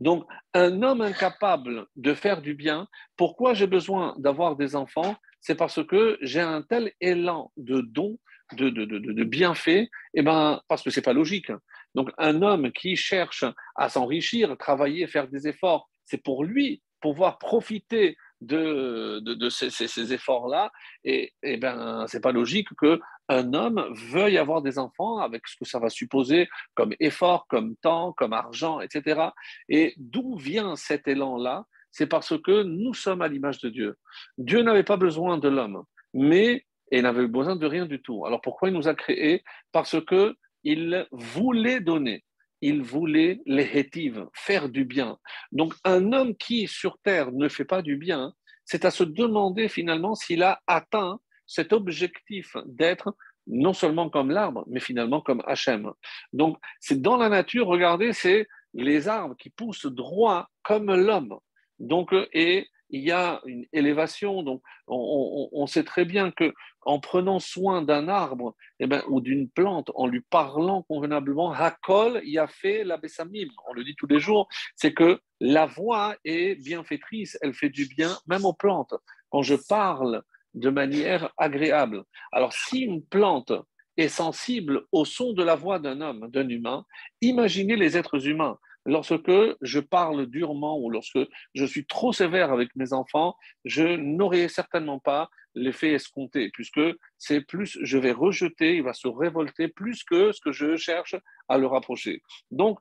[0.00, 5.16] Donc, un homme incapable de faire du bien, pourquoi j'ai besoin d'avoir des enfants?
[5.40, 8.18] C'est parce que j'ai un tel élan de don,
[8.52, 11.50] de, de, de, bienfait, et ben, parce que ce n'est pas logique.
[11.94, 17.38] Donc, un homme qui cherche à s'enrichir, travailler, faire des efforts, c'est pour lui pouvoir
[17.38, 20.70] profiter de, de, ces, ces, efforts-là.
[21.04, 25.64] Et, et ben, c'est pas logique qu'un homme veuille avoir des enfants avec ce que
[25.64, 29.30] ça va supposer comme effort, comme temps, comme argent, etc.
[29.68, 31.64] Et d'où vient cet élan-là?
[31.96, 33.96] C'est parce que nous sommes à l'image de Dieu.
[34.36, 35.82] Dieu n'avait pas besoin de l'homme,
[36.12, 38.26] mais il n'avait besoin de rien du tout.
[38.26, 39.42] Alors pourquoi il nous a créés?
[39.72, 42.22] Parce que il voulait donner.
[42.60, 45.16] Il voulait les hétives, faire du bien.
[45.52, 48.34] Donc un homme qui sur terre ne fait pas du bien,
[48.66, 53.16] c'est à se demander finalement s'il a atteint cet objectif d'être
[53.46, 55.92] non seulement comme l'arbre, mais finalement comme Hachem.
[56.34, 61.38] Donc c'est dans la nature, regardez, c'est les arbres qui poussent droit comme l'homme.
[61.78, 64.42] Donc, et il y a une élévation.
[64.42, 69.48] Donc, on, sait très bien que en prenant soin d'un arbre eh ben, ou d'une
[69.48, 73.48] plante, en lui parlant convenablement, Hakol y a fait la Bessamim.
[73.68, 77.86] On le dit tous les jours, c'est que la voix est bienfaitrice, elle fait du
[77.86, 78.94] bien même aux plantes.
[79.30, 80.22] Quand je parle
[80.54, 82.04] de manière agréable.
[82.32, 83.52] Alors, si une plante
[83.96, 86.84] est sensible au son de la voix d'un homme, d'un humain,
[87.20, 89.30] imaginez les êtres humains lorsque
[89.60, 91.18] je parle durement ou lorsque
[91.54, 96.80] je suis trop sévère avec mes enfants, je n'aurai certainement pas l'effet escompté, puisque
[97.18, 101.16] c'est plus, je vais rejeter, il va se révolter plus que ce que je cherche
[101.48, 102.22] à le rapprocher.
[102.50, 102.78] Donc,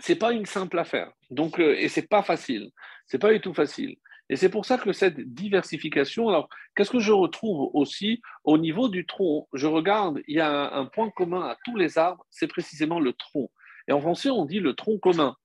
[0.00, 1.10] c'est pas une simple affaire.
[1.30, 2.70] Donc, euh, et c'est pas facile.
[3.06, 3.96] C'est pas du tout facile.
[4.28, 8.88] Et c'est pour ça que cette diversification, alors qu'est-ce que je retrouve aussi au niveau
[8.88, 9.48] du tronc?
[9.52, 13.12] Je regarde, il y a un point commun à tous les arbres, c'est précisément le
[13.12, 13.50] tronc.
[13.88, 15.36] Et en français, on dit le tronc commun,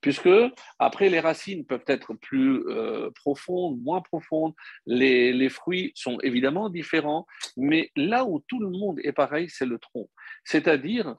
[0.00, 0.28] puisque
[0.78, 4.54] après, les racines peuvent être plus euh, profondes, moins profondes,
[4.86, 7.26] les, les, fruits sont évidemment différents,
[7.56, 10.08] mais là où tout le monde est pareil, c'est le tronc.
[10.44, 11.16] C'est-à-dire,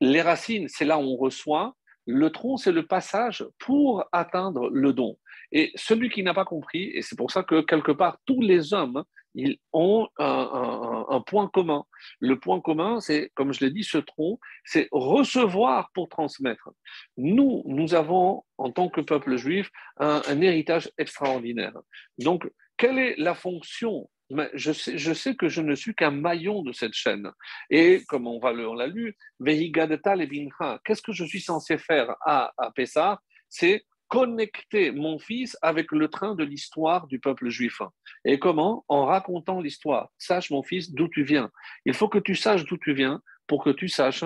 [0.00, 1.74] les racines, c'est là où on reçoit,
[2.06, 5.18] le tronc, c'est le passage pour atteindre le don.
[5.52, 8.72] Et celui qui n'a pas compris, et c'est pour ça que quelque part, tous les
[8.72, 9.04] hommes
[9.34, 11.84] ils ont un, point commun.
[12.18, 16.70] Le point commun, c'est, comme je l'ai dit, ce tronc, c'est recevoir pour transmettre.
[17.16, 21.74] Nous, nous avons, en tant que peuple juif, un, héritage extraordinaire.
[22.18, 24.08] Donc, quelle est la fonction?
[24.54, 27.30] Je sais, que je ne suis qu'un maillon de cette chaîne.
[27.68, 33.20] Et comme on l'a lu, qu'est-ce que je suis censé faire à, à Pessah?
[33.48, 37.80] C'est connecter mon fils avec le train de l'histoire du peuple juif.
[38.24, 38.84] Et comment?
[38.88, 40.10] En racontant l'histoire.
[40.18, 41.50] Sache, mon fils, d'où tu viens.
[41.86, 44.24] Il faut que tu saches d'où tu viens pour que tu saches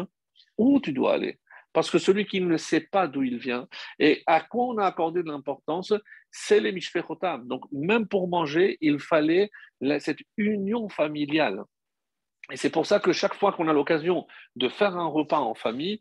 [0.58, 1.38] où tu dois aller.
[1.74, 3.68] Parce que celui qui ne sait pas d'où il vient
[3.98, 5.92] et à quoi on a accordé de l'importance,
[6.30, 7.46] c'est les mishpechotam.
[7.46, 9.50] Donc, même pour manger, il fallait
[9.98, 11.62] cette union familiale.
[12.52, 14.26] Et c'est pour ça que chaque fois qu'on a l'occasion
[14.56, 15.98] de faire un repas en famille,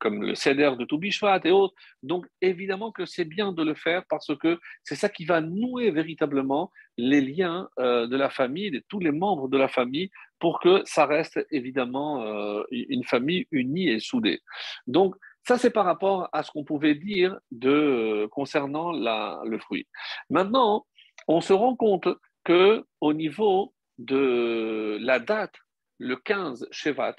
[0.00, 4.02] comme le CEDER de Toubishvat et autres, donc évidemment que c'est bien de le faire
[4.08, 8.82] parce que c'est ça qui va nouer véritablement les liens euh, de la famille, de
[8.88, 13.88] tous les membres de la famille, pour que ça reste évidemment euh, une famille unie
[13.88, 14.40] et soudée.
[14.86, 15.14] Donc,
[15.46, 19.86] ça, c'est par rapport à ce qu'on pouvait dire de, concernant la, le fruit.
[20.28, 20.86] Maintenant,
[21.28, 22.08] on se rend compte
[22.44, 25.54] que au niveau de la date,
[25.98, 27.16] le 15 Shevat,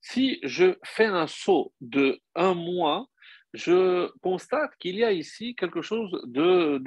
[0.00, 3.06] si je fais un saut de un mois,
[3.52, 6.82] je constate qu'il y a ici quelque chose de,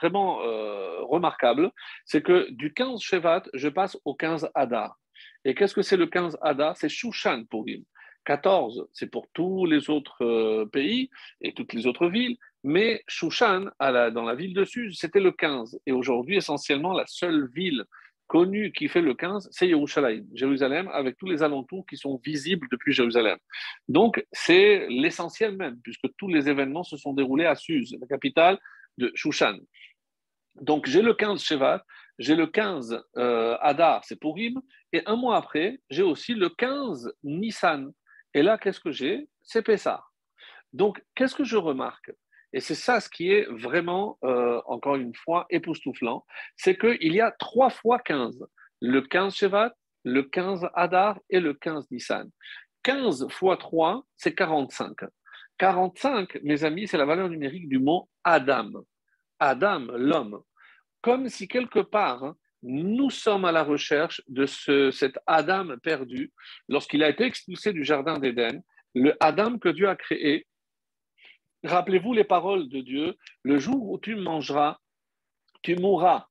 [0.00, 1.72] vraiment euh, remarquable.
[2.04, 4.96] C'est que du 15 Shevat, je passe au 15 Adar.
[5.44, 6.76] Et qu'est-ce que c'est le 15 Adar?
[6.76, 7.86] C'est Shushan pour lui.
[8.24, 12.36] 14, c'est pour tous les autres euh, pays et toutes les autres villes.
[12.62, 15.80] Mais Shushan, dans la ville de Suse, c'était le 15.
[15.86, 17.84] Et aujourd'hui, essentiellement, la seule ville
[18.32, 22.66] connu qui fait le 15, c'est Yerushalayim, Jérusalem, avec tous les alentours qui sont visibles
[22.70, 23.36] depuis Jérusalem.
[23.88, 28.58] Donc, c'est l'essentiel même, puisque tous les événements se sont déroulés à Suse, la capitale
[28.96, 29.58] de Shushan.
[30.54, 31.84] Donc, j'ai le 15 Shevat,
[32.18, 34.62] j'ai le 15 euh, Adar, c'est Purim,
[34.94, 37.92] et un mois après, j'ai aussi le 15 Nissan.
[38.32, 39.28] Et là, qu'est-ce que j'ai?
[39.42, 40.02] C'est Pessah.
[40.72, 42.12] Donc, qu'est-ce que je remarque?
[42.52, 46.24] Et c'est ça ce qui est vraiment, euh, encore une fois, époustouflant,
[46.56, 48.44] c'est qu'il y a trois fois 15.
[48.80, 49.74] Le 15 Shevat,
[50.04, 52.30] le 15 Adar et le 15 Nissan.
[52.82, 54.96] 15 fois 3, c'est 45.
[55.58, 58.70] 45, mes amis, c'est la valeur numérique du mot Adam.
[59.38, 60.42] Adam, l'homme.
[61.00, 66.32] Comme si quelque part, nous sommes à la recherche de ce, cet Adam perdu
[66.68, 68.62] lorsqu'il a été expulsé du Jardin d'Éden,
[68.94, 70.46] le Adam que Dieu a créé
[71.64, 74.78] Rappelez-vous les paroles de Dieu, le jour où tu mangeras,
[75.62, 76.26] tu mourras.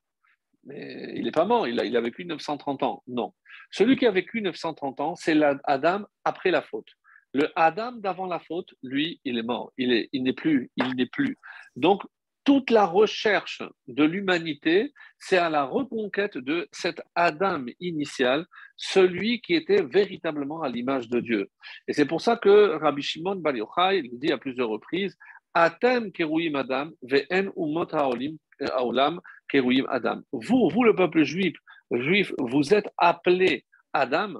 [0.63, 3.03] Mais il n'est pas mort, il a, vécu 930 ans.
[3.07, 3.33] Non.
[3.71, 6.89] Celui qui a vécu 930 ans, c'est l'Adam après la faute.
[7.33, 9.71] Le Adam d'avant la faute, lui, il est mort.
[9.77, 10.69] Il n'est plus.
[10.75, 11.39] Il n'est plus.
[11.75, 12.03] Donc,
[12.43, 18.45] toute la recherche de l'humanité, c'est à la reconquête de cet Adam initial,
[18.77, 21.49] celui qui était véritablement à l'image de Dieu.
[21.87, 25.17] Et c'est pour ça que Rabbi Shimon Bar Yochai dit à plusieurs reprises
[25.53, 29.19] Atem keruim Adam, ve'en umot haolam
[29.49, 30.21] keruim Adam.
[30.31, 31.55] Vous, vous le peuple juif,
[31.91, 34.33] juifs, vous êtes appelés Adam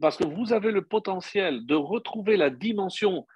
[0.00, 3.26] parce que vous avez le potentiel de retrouver la dimension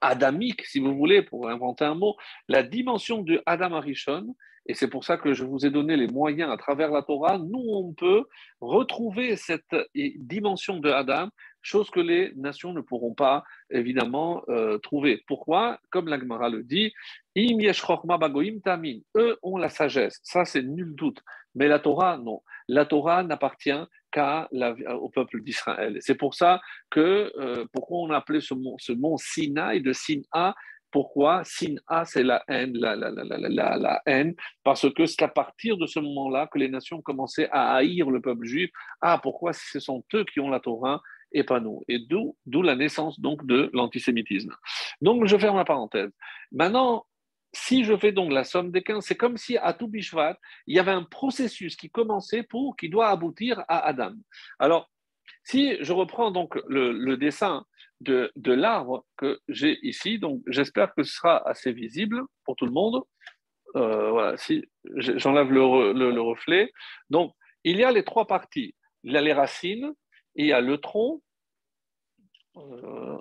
[0.00, 2.16] adamique, si vous voulez, pour inventer un mot,
[2.48, 4.34] la dimension de Adam Arishon.
[4.66, 7.38] Et c'est pour ça que je vous ai donné les moyens à travers la Torah.
[7.38, 8.24] Nous, on peut
[8.60, 11.28] retrouver cette dimension de Adam,
[11.62, 15.24] chose que les nations ne pourront pas, évidemment, euh, trouver.
[15.26, 15.80] Pourquoi?
[15.90, 16.92] Comme l'Agmara le dit,
[17.38, 20.20] eux ont la sagesse.
[20.22, 21.22] Ça, c'est nul doute.
[21.54, 22.42] Mais la Torah, non.
[22.68, 24.48] La Torah n'appartient qu'à
[24.94, 25.98] au peuple d'Israël.
[26.00, 29.92] C'est pour ça que, euh, pourquoi on a appelé ce mont, ce mont Sinaï de
[29.92, 30.54] Sina
[30.90, 34.34] pourquoi Sina, c'est la haine, la, la, la, la, haine,
[34.64, 38.20] parce que c'est à partir de ce moment-là que les nations commencé à haïr le
[38.20, 38.70] peuple juif.
[39.00, 41.00] Ah, pourquoi ce sont eux qui ont la Torah
[41.32, 41.82] et pas nous?
[41.88, 44.54] Et d'où, d'où la naissance donc de l'antisémitisme.
[45.00, 46.10] Donc, je ferme la parenthèse.
[46.52, 47.06] Maintenant,
[47.52, 50.76] si je fais donc la somme des 15, c'est comme si à tout Bishvat, il
[50.76, 54.14] y avait un processus qui commençait pour, qui doit aboutir à Adam.
[54.58, 54.90] Alors,
[55.44, 57.64] si je reprends donc le, dessin
[58.00, 62.72] de, l'arbre que j'ai ici, donc j'espère que ce sera assez visible pour tout le
[62.72, 63.02] monde.
[63.76, 64.64] Euh, voilà, si
[64.96, 66.72] j'enlève le, reflet.
[67.08, 67.34] Donc,
[67.64, 68.74] il y a les trois parties.
[69.04, 69.92] Il y a les racines,
[70.34, 71.22] il y a le tronc,
[72.56, 73.18] euh,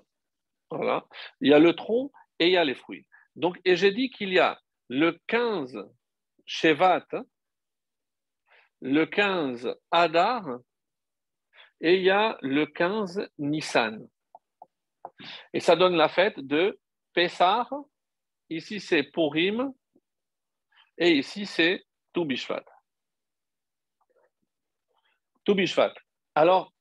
[0.70, 1.06] voilà,
[1.42, 3.06] il y a le tronc et il y a les fruits.
[3.40, 4.60] Donc, et j'ai dit qu'il y a
[4.90, 5.78] le 15
[6.46, 7.08] Shevat,
[8.82, 10.60] le 15 Adar,
[11.80, 14.06] et il y a le 15 Nissan.
[15.54, 16.78] Et ça donne la fête de
[17.14, 17.70] Pessah.
[18.50, 19.74] Ici, c'est Purim.
[20.98, 22.66] Et ici, c'est Toubishvat.
[25.46, 25.94] Toubishvat.
[26.36, 26.74] Alors,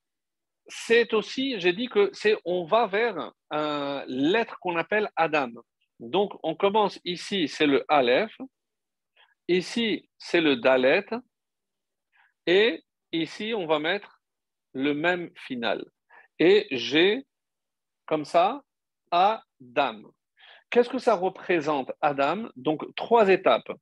[0.67, 5.53] c'est aussi, j'ai dit que c'est, on va vers un lettre qu'on appelle Adam.
[6.01, 8.37] Donc, on commence ici, c'est le Aleph.
[9.49, 11.07] Ici, c'est le Dalet.
[12.47, 14.21] Et ici, on va mettre
[14.75, 15.85] le même final.
[16.39, 17.27] Et j'ai,
[18.07, 18.63] comme ça,
[19.11, 20.03] Adam.
[20.71, 22.49] Qu'est-ce que ça représente, Adam?
[22.57, 23.73] Donc, trois étapes,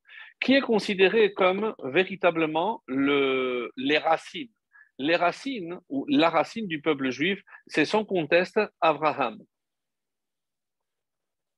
[0.41, 4.53] qui est considéré comme véritablement le, les racines.
[4.99, 9.39] Les racines, ou la racine du peuple juif, c'est sans conteste Abraham.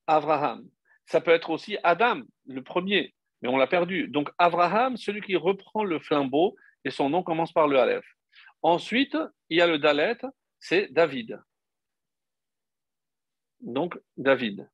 [0.09, 0.69] Abraham.
[1.07, 4.09] Ça peut être aussi Adam, le premier, mais on l'a perdu.
[4.09, 8.05] Donc Abraham, celui qui reprend le flambeau, et son nom commence par le Aleph.
[8.63, 9.17] Ensuite,
[9.49, 10.19] il y a le Dalet,
[10.59, 11.41] c'est David.
[13.61, 14.69] Donc David.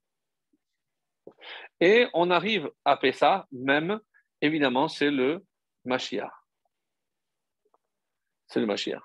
[1.81, 4.01] Et on arrive à Pessa, même,
[4.41, 5.45] évidemment, c'est le
[5.85, 6.33] Mashiach.
[8.47, 9.03] C'est le Mashiach.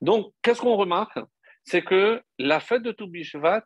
[0.00, 1.18] Donc, qu'est-ce qu'on remarque?
[1.64, 3.64] C'est que la fête de Toubishvat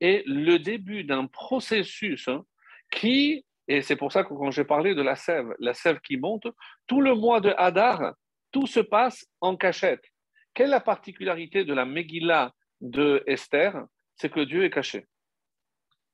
[0.00, 2.44] est le début d'un processus hein,
[2.90, 6.16] qui, et c'est pour ça que quand j'ai parlé de la sève, la sève qui
[6.16, 6.46] monte,
[6.86, 8.14] tout le mois de Hadar,
[8.50, 10.04] tout se passe en cachette.
[10.52, 13.74] Quelle est la particularité de la Megillah de Esther?
[14.16, 15.06] C'est que Dieu est caché.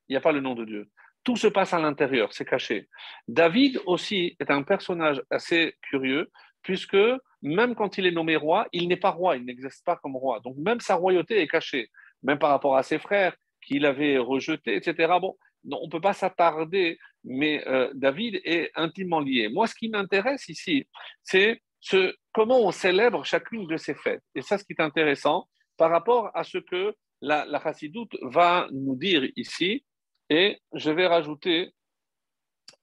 [0.08, 0.88] Il n'y a pas le nom de Dieu.
[1.22, 2.88] Tout se passe à l'intérieur, c'est caché.
[3.28, 6.30] David aussi est un personnage assez curieux,
[6.62, 6.96] puisque
[7.42, 10.40] même quand il est nommé roi, il n'est pas roi, il n'existe pas comme roi.
[10.40, 11.90] Donc même sa royauté est cachée,
[12.22, 15.14] même par rapport à ses frères qu'il avait rejetés, etc.
[15.20, 15.36] Bon,
[15.70, 19.48] on ne peut pas s'attarder, mais euh, David est intimement lié.
[19.48, 20.86] Moi, ce qui m'intéresse ici,
[21.22, 24.22] c'est ce, comment on célèbre chacune de ces fêtes.
[24.34, 28.68] Et ça, ce qui est intéressant par rapport à ce que la, la chassidoute va
[28.72, 29.84] nous dire ici.
[30.28, 31.72] Et je vais rajouter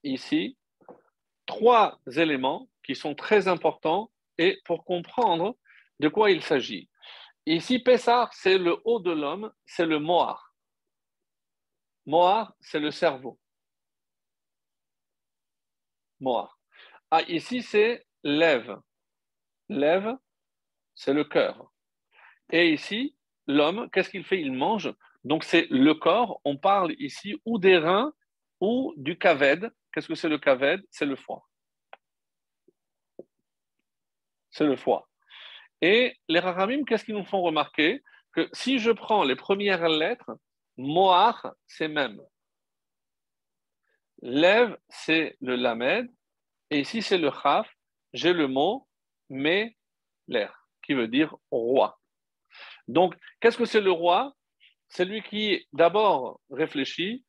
[0.04, 0.58] ici
[1.46, 5.58] trois éléments qui sont très importants et pour comprendre
[6.00, 6.90] de quoi il s'agit.
[7.46, 10.54] Ici, Pessar, c'est le haut de l'homme, c'est le Moar.
[12.06, 13.40] Moar, c'est le cerveau.
[16.20, 16.60] Moar.
[17.10, 18.78] Ah, ici, c'est lève.
[19.70, 20.18] Lève,
[20.94, 21.72] c'est le cœur.
[22.52, 23.16] Et ici,
[23.48, 24.42] l'homme, qu'est-ce qu'il fait?
[24.42, 24.94] Il mange.
[25.24, 26.42] Donc, c'est le corps.
[26.44, 28.14] On parle ici ou des reins
[28.60, 29.72] ou du kaved.
[29.92, 30.86] Qu'est-ce que c'est le kaved?
[30.92, 31.47] C'est le foie
[34.58, 35.08] c'est le foie.
[35.82, 38.02] Et les raramim, qu'est-ce qu'ils nous font remarquer?
[38.34, 40.32] Que si je prends les premières lettres,
[40.78, 42.20] Moar, c'est même.
[44.22, 46.10] Lève, c'est le Lamed.
[46.72, 47.72] Et ici, c'est le Chaf.
[48.14, 48.88] J'ai le mot
[49.30, 49.76] mais
[50.28, 52.00] l'air, qui veut dire roi.
[52.88, 54.34] Donc, qu'est-ce que c'est le roi?
[54.88, 57.26] C'est lui qui, d'abord, réfléchit,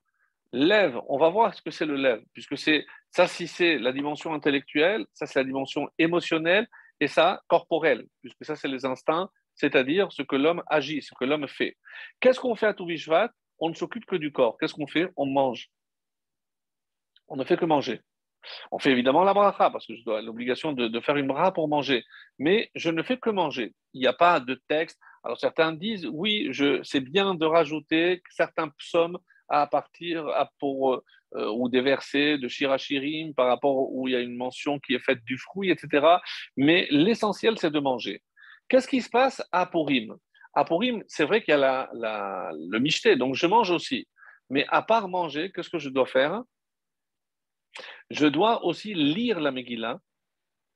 [0.53, 1.01] lève.
[1.09, 4.33] On va voir ce que c'est le lève, puisque c'est ça, si c'est la dimension
[4.33, 6.69] intellectuelle, ça, c'est la dimension émotionnelle,
[7.01, 11.25] et ça corporel, puisque ça c'est les instincts, c'est-à-dire ce que l'homme agit, ce que
[11.25, 11.77] l'homme fait.
[12.21, 14.57] Qu'est-ce qu'on fait à Touvishvat On ne s'occupe que du corps.
[14.59, 15.11] Qu'est-ce qu'on fait?
[15.17, 15.69] On mange.
[17.27, 18.01] On ne fait que manger.
[18.71, 21.69] On fait évidemment la bracha, parce que je dois l'obligation de, faire une bracha pour
[21.69, 22.05] manger.
[22.39, 23.75] Mais je ne fais que manger.
[23.95, 24.99] Il n'y a pas de texte.
[25.25, 26.51] Alors certains disent, oui,
[26.85, 29.19] c'est bien de rajouter certains psaumes
[29.49, 30.27] à partir
[30.61, 31.03] pour,
[31.35, 34.95] euh, ou des versets de Shirachirim par rapport où il y a une mention qui
[34.95, 36.07] est faite du fruit, etc.
[36.57, 38.23] Mais l'essentiel, c'est de manger.
[38.69, 40.17] Qu'est-ce qui se passe à Purim?
[40.55, 44.09] À Purim, c'est vrai qu'il y a le michté, donc je mange aussi.
[44.51, 46.43] Mais à part manger, qu'est-ce que je dois faire?
[48.11, 50.01] Je dois aussi lire la Megillah.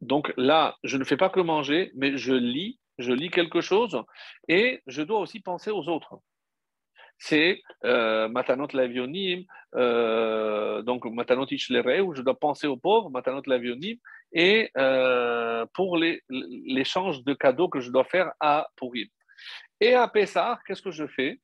[0.01, 4.03] Donc là, je ne fais pas que manger, mais je lis, je lis quelque chose
[4.49, 6.19] et je dois aussi penser aux autres.
[7.25, 9.45] C'est euh, Matanot Lavionim,
[9.77, 13.97] euh, donc Matanot où je dois penser aux pauvres, Matanot Lavionim,
[14.33, 19.07] et euh, pour l'échange de cadeaux que je dois faire à Purim.
[19.81, 21.41] Et à Pessah, qu'est-ce que je fais?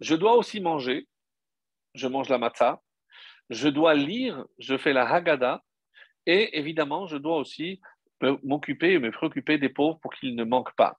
[0.00, 1.08] Je dois aussi manger,
[1.94, 2.82] je mange la matzah,
[3.48, 5.62] je dois lire, je fais la Haggadah,
[6.26, 7.80] et évidemment, je dois aussi
[8.42, 10.98] m'occuper et me préoccuper des pauvres pour qu'ils ne manquent pas.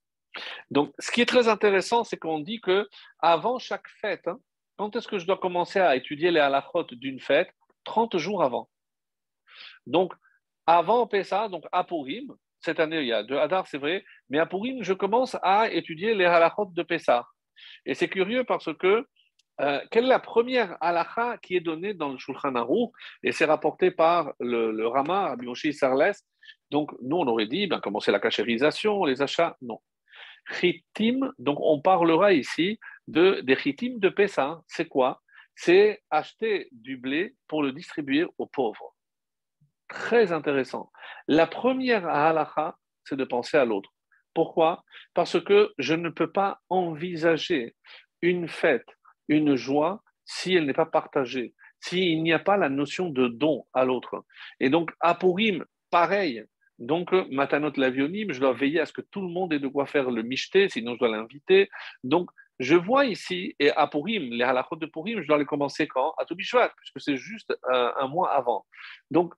[0.72, 2.88] Donc, ce qui est très intéressant, c'est qu'on dit que
[3.20, 4.40] avant chaque fête, hein,
[4.78, 7.50] quand est-ce que je dois commencer à étudier les halachot d'une fête?
[7.84, 8.70] 30 jours avant.
[9.86, 10.14] Donc,
[10.66, 14.40] avant Pessah, donc à Purim, cette année, il y a deux Hadar, c'est vrai, mais
[14.40, 14.50] à
[14.82, 17.26] je commence à étudier les halachot de Pessah.
[17.86, 19.08] Et c'est curieux parce que
[19.60, 22.92] euh, quelle est la première halakha qui est donnée dans le Shulchan Aruch
[23.24, 26.14] Et c'est rapporté par le, le Rama, Abiyonshi Sarles.
[26.70, 29.58] Donc, nous, on aurait dit, ben, commencer la cachérisation, les achats.
[29.62, 29.80] Non.
[30.50, 34.62] Chitim, donc on parlera ici de, des chitim de Pessah.
[34.68, 35.22] C'est quoi?
[35.56, 38.95] C'est acheter du blé pour le distribuer aux pauvres.
[39.88, 40.91] Très intéressant.
[41.28, 43.89] La première halakha, c'est de penser à l'autre.
[44.34, 44.84] Pourquoi?
[45.14, 47.76] Parce que je ne peux pas envisager
[48.22, 48.88] une fête
[49.28, 53.66] une joie si elle n'est pas partagée, s'il n'y a pas la notion de don
[53.74, 54.26] à l'autre.
[54.60, 55.18] Et donc, à
[55.89, 56.43] pareil.
[56.80, 59.86] Donc, Matanot Lavionim, je dois veiller à ce que tout le monde ait de quoi
[59.86, 61.70] faire le michté, sinon je dois l'inviter.
[62.04, 65.88] Donc, je vois ici, et à Purim, les halachot de Purim, je dois les commencer
[65.88, 66.14] quand?
[66.18, 68.66] À Toubishvat, puisque c'est juste un, mois avant.
[69.12, 69.34] Donc,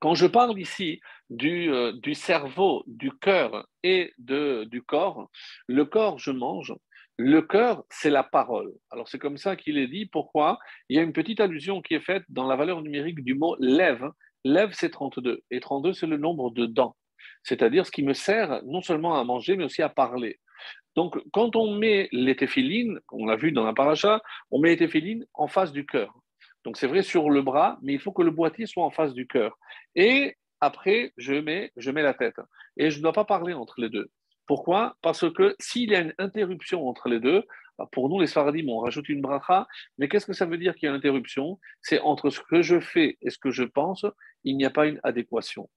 [0.00, 1.00] quand je parle ici
[1.30, 5.30] du, euh, cerveau, du cœur et du corps,
[5.68, 6.74] le corps, je mange,
[7.18, 8.72] le cœur, c'est la parole.
[8.90, 10.06] Alors c'est comme ça qu'il est dit.
[10.06, 10.58] Pourquoi?
[10.88, 13.54] Il y a une petite allusion qui est faite dans la valeur numérique du mot
[13.60, 14.10] lève.
[14.44, 15.42] Lève, c'est 32.
[15.50, 16.96] Et 32, c'est le nombre de dents.
[17.42, 20.38] C'est-à-dire ce qui me sert non seulement à manger, mais aussi à parler.
[20.94, 24.20] Donc, quand on met les téphilines, on l'a vu dans la paracha,
[24.50, 26.14] on met les téphilines en face du cœur.
[26.64, 29.14] Donc, c'est vrai sur le bras, mais il faut que le boîtier soit en face
[29.14, 29.58] du cœur.
[29.94, 32.40] Et après, je mets, je mets la tête.
[32.76, 34.10] Et je ne dois pas parler entre les deux.
[34.46, 34.96] Pourquoi?
[35.02, 37.44] Parce que s'il y a une interruption entre les deux,
[37.90, 39.66] pour nous les Sfaradim, on rajoute une bracha,
[39.98, 41.58] mais qu'est-ce que ça veut dire qu'il y a une interruption?
[41.80, 44.06] C'est entre ce que je fais et ce que je pense,
[44.44, 45.68] il n'y a pas une adéquation.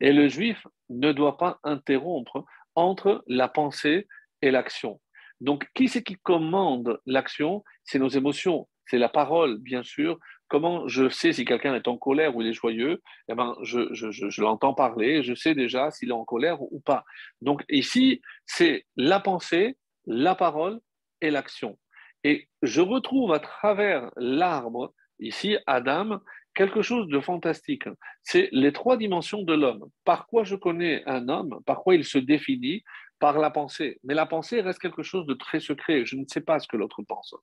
[0.00, 2.44] Et le juif ne doit pas interrompre
[2.74, 4.06] entre la pensée
[4.42, 5.00] et l'action.
[5.40, 7.62] Donc, qui c'est qui commande l'action?
[7.84, 10.18] C'est nos émotions, c'est la parole, bien sûr,
[10.48, 13.02] Comment je sais si quelqu'un est en colère ou il est joyeux?
[13.28, 17.04] Eh ben, je, l'entends parler, je sais déjà s'il est en colère ou pas.
[17.42, 19.76] Donc ici, c'est la pensée,
[20.06, 20.80] la parole
[21.20, 21.78] et l'action.
[22.24, 26.20] Et je retrouve à travers l'arbre, ici, Adam,
[26.54, 27.84] quelque chose de fantastique.
[28.24, 29.84] C'est les trois dimensions de l'homme.
[30.04, 32.82] Par quoi je connais un homme, par quoi il se définit,
[33.18, 33.98] par la pensée.
[34.04, 36.04] Mais la pensée reste quelque chose de très secret.
[36.04, 37.34] Je ne sais pas ce que l'autre pense.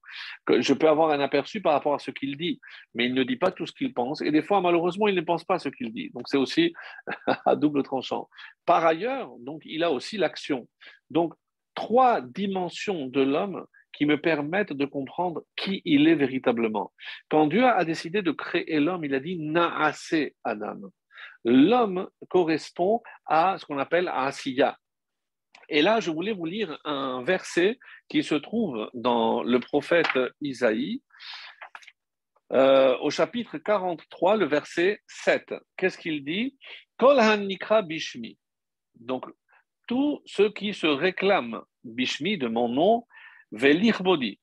[0.49, 2.59] Je peux avoir un aperçu par rapport à ce qu'il dit,
[2.93, 4.21] mais il ne dit pas tout ce qu'il pense.
[4.21, 6.11] Et des fois, malheureusement, il ne pense pas ce qu'il dit.
[6.13, 6.73] Donc, c'est aussi
[7.45, 8.29] à double tranchant.
[8.65, 10.67] Par ailleurs, donc, il a aussi l'action.
[11.09, 11.33] Donc,
[11.75, 16.91] trois dimensions de l'homme qui me permettent de comprendre qui il est véritablement.
[17.29, 20.79] Quand Dieu a décidé de créer l'homme, il a dit Naase Adam.
[21.45, 24.77] L'homme correspond à ce qu'on appelle Asiya,
[25.69, 31.01] et là, je voulais vous lire un verset qui se trouve dans le prophète Isaïe,
[32.51, 35.55] euh, au chapitre 43, le verset 7.
[35.75, 36.55] Qu'est-ce qu'il dit?
[36.97, 38.37] Kol nikra bishmi.
[38.93, 39.25] Donc,
[39.87, 43.05] tous ceux qui se réclament bishmi de mon nom,
[43.51, 44.39] bodi,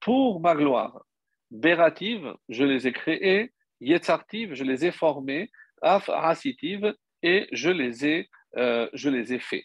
[0.00, 1.02] pour ma gloire.
[1.50, 5.50] Berativ, je les ai créés, Yetzartiv, je les ai formés,
[5.82, 6.08] Af
[7.24, 9.64] et je les ai, euh, je les ai faits.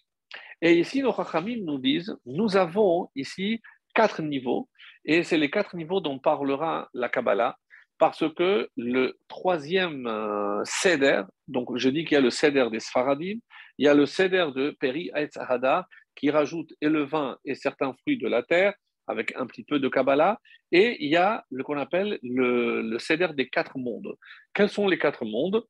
[0.61, 3.61] Et ici, nos Chachamim nous disent, nous avons ici
[3.93, 4.69] quatre niveaux,
[5.05, 7.57] et c'est les quatre niveaux dont parlera la Kabbalah,
[7.99, 12.79] parce que le troisième euh, seder, donc je dis qu'il y a le seder des
[12.79, 13.39] Sfaradim,
[13.77, 15.37] il y a le seder de Peri Aetz
[16.15, 18.73] qui rajoute et le vin et certains fruits de la terre,
[19.07, 20.39] avec un petit peu de Kabbalah,
[20.71, 24.15] et il y a ce qu'on appelle le, le des quatre mondes.
[24.53, 25.63] Quels sont les quatre mondes?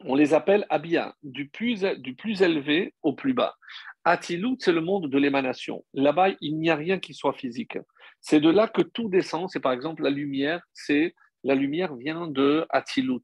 [0.00, 3.54] On les appelle Abia, du plus, du plus élevé au plus bas.
[4.02, 5.84] Atilut, c'est le monde de l'émanation.
[5.94, 7.78] Là-bas, il n'y a rien qui soit physique.
[8.20, 9.48] C'est de là que tout descend.
[9.48, 13.22] C'est par exemple la lumière, c'est la lumière vient de Atilut,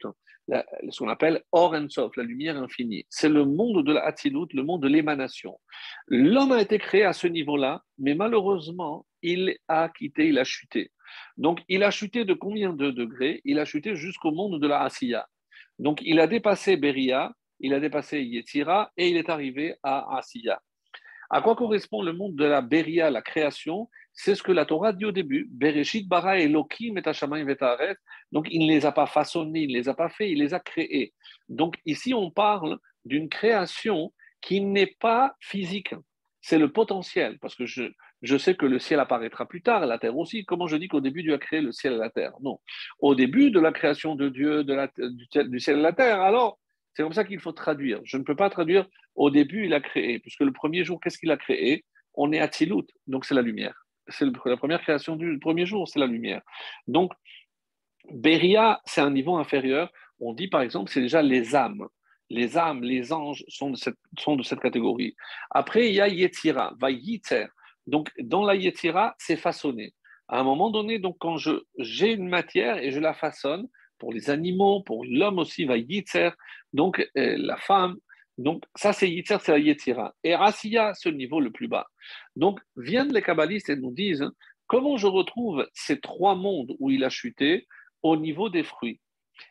[0.88, 3.04] ce qu'on appelle Or Sof, la lumière infinie.
[3.08, 5.58] C'est le monde de la Atilut, le monde de l'émanation.
[6.08, 10.90] L'homme a été créé à ce niveau-là, mais malheureusement, il a quitté, il a chuté.
[11.36, 13.40] Donc, il a chuté de combien de degrés?
[13.44, 15.26] Il a chuté jusqu'au monde de la Asiya.
[15.78, 20.60] Donc, il a dépassé Beria, il a dépassé Yetzira et il est arrivé à Asiya.
[21.30, 23.88] À quoi correspond le monde de la Beria, la création?
[24.12, 25.48] C'est ce que la Torah dit au début.
[25.50, 26.48] Bereshit bara et.
[26.48, 30.52] Donc, il ne les a pas façonnés, il ne les a pas faits, il les
[30.54, 31.14] a créés.
[31.48, 35.94] Donc, ici, on parle d'une création qui n'est pas physique.
[36.42, 40.16] C'est le potentiel, parce que je, sais que le ciel apparaîtra plus tard, la terre
[40.16, 40.44] aussi.
[40.44, 42.32] Comment je dis qu'au début Dieu a créé le ciel et la terre?
[42.40, 42.58] Non.
[42.98, 46.58] Au début de la création de Dieu, de du, ciel et la terre, alors
[46.94, 48.00] c'est comme ça qu'il faut traduire.
[48.04, 51.18] Je ne peux pas traduire au début il a créé, puisque le premier jour, qu'est-ce
[51.18, 51.84] qu'il a créé?
[52.14, 53.79] On est à Tilut, donc c'est la lumière.
[54.10, 56.42] C'est la première création du premier jour, c'est la lumière.
[56.86, 57.12] Donc,
[58.10, 59.90] Beria, c'est un niveau inférieur.
[60.20, 61.86] On dit par exemple, c'est déjà les âmes.
[62.28, 65.16] Les âmes, les anges sont de cette, sont de cette catégorie.
[65.50, 66.88] Après, il y a Yetzira, va.
[67.86, 69.94] Donc, dans la Yetzira, c'est façonné.
[70.28, 71.36] À un moment donné, donc, quand
[71.78, 73.68] j'ai une matière et je la façonne,
[74.00, 76.30] pour les animaux, pour l'homme aussi, va Yitzer,
[76.72, 77.96] donc euh, la femme,
[78.40, 80.14] donc ça c'est Yitzer, c'est la Yetzira.
[80.24, 81.86] Et Asiya, ce niveau le plus bas.
[82.36, 84.26] Donc, viennent les kabbalistes et nous disent
[84.66, 87.66] comment je retrouve ces trois mondes où il a chuté
[88.02, 89.00] au niveau des fruits?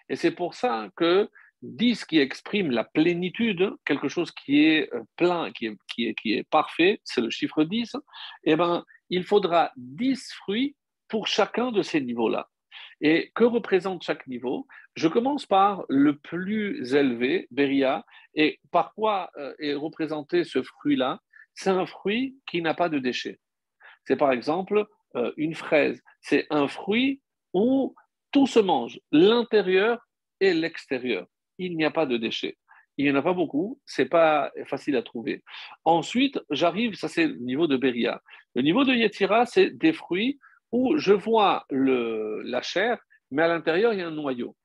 [0.10, 1.30] Et c'est pour ça que
[1.62, 6.16] 10 qui exprime la plénitude, quelque chose qui est euh, plein, qui est, qui est,
[6.16, 7.96] qui est parfait, c'est le chiffre 10,
[8.46, 10.76] eh ben, il faudra 10 fruits
[11.08, 12.48] pour chacun de ces niveaux-là.
[13.02, 14.68] Et que représente chaque niveau?
[14.96, 21.20] Je commence par le plus élevé, Beria, et par quoi euh, est représenté ce fruit-là?
[21.54, 23.40] C'est un fruit qui n'a pas de déchets.
[24.06, 24.86] C'est par exemple
[25.16, 26.02] euh, une fraise.
[26.22, 27.22] C'est un fruit
[27.54, 27.96] où
[28.32, 30.06] tout se mange, l'intérieur
[30.40, 31.28] et l'extérieur
[31.60, 32.58] il n'y a pas de déchets.
[32.98, 35.44] Il n'y en a pas beaucoup, c'est pas facile à trouver.
[35.86, 38.22] Ensuite, j'arrive, ça c'est le niveau de Beria.
[38.56, 40.40] Le niveau de Yetira, c'est des fruits
[40.72, 43.00] où je vois le, la chair,
[43.32, 44.56] mais à l'intérieur, il y a un noyau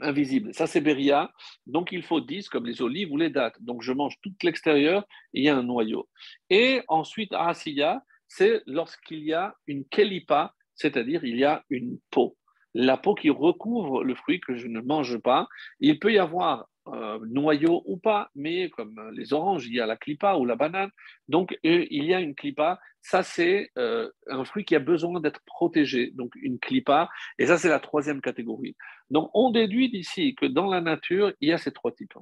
[0.00, 0.52] invisible.
[0.54, 1.30] Ça, c'est Beria.
[1.66, 3.56] Donc, il faut 10 comme les olives ou les dattes.
[3.60, 6.08] Donc, je mange tout l'extérieur il y a un noyau.
[6.50, 12.36] Et ensuite, Asiya, c'est lorsqu'il y a une kelipa, c'est-à-dire il y a une peau
[12.74, 15.46] la peau qui recouvre le fruit que je ne mange pas.
[15.80, 19.86] Il peut y avoir euh, noyau ou pas, mais comme les oranges, il y a
[19.86, 20.90] la clipa ou la banane.
[21.28, 22.78] Donc, il y a une clipa.
[23.00, 26.10] Ça, c'est euh, un fruit qui a besoin d'être protégé.
[26.14, 27.08] Donc, une clipa.
[27.38, 28.76] Et ça, c'est la troisième catégorie.
[29.10, 32.14] Donc, on déduit d'ici que dans la nature, il y a ces trois types.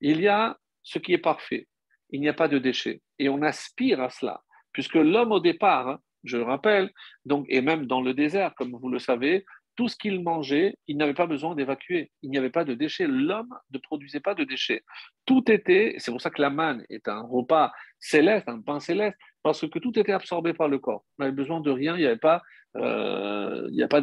[0.00, 1.66] Il y a ce qui est parfait.
[2.10, 3.00] Il n'y a pas de déchets.
[3.18, 4.42] Et on aspire à cela.
[4.72, 6.90] Puisque l'homme, au départ, hein, je le rappelle,
[7.24, 9.44] donc, et même dans le désert, comme vous le savez,
[9.76, 12.10] tout ce qu'il mangeait, il n'avait pas besoin d'évacuer.
[12.22, 13.06] Il n'y avait pas de déchets.
[13.06, 14.84] L'homme ne produisait pas de déchets.
[15.26, 19.16] Tout était, c'est pour ça que la manne est un repas céleste, un pain céleste,
[19.42, 21.04] parce que tout était absorbé par le corps.
[21.18, 22.42] On n'avait besoin de rien, il n'y avait pas,
[22.76, 24.02] euh, a pas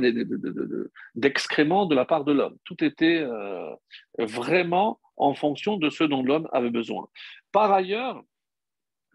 [1.15, 2.57] d'excréments de, la part de l'homme.
[2.65, 3.73] Tout était euh,
[4.19, 7.07] vraiment en fonction de ce dont l'homme avait besoin.
[7.51, 8.21] Par ailleurs,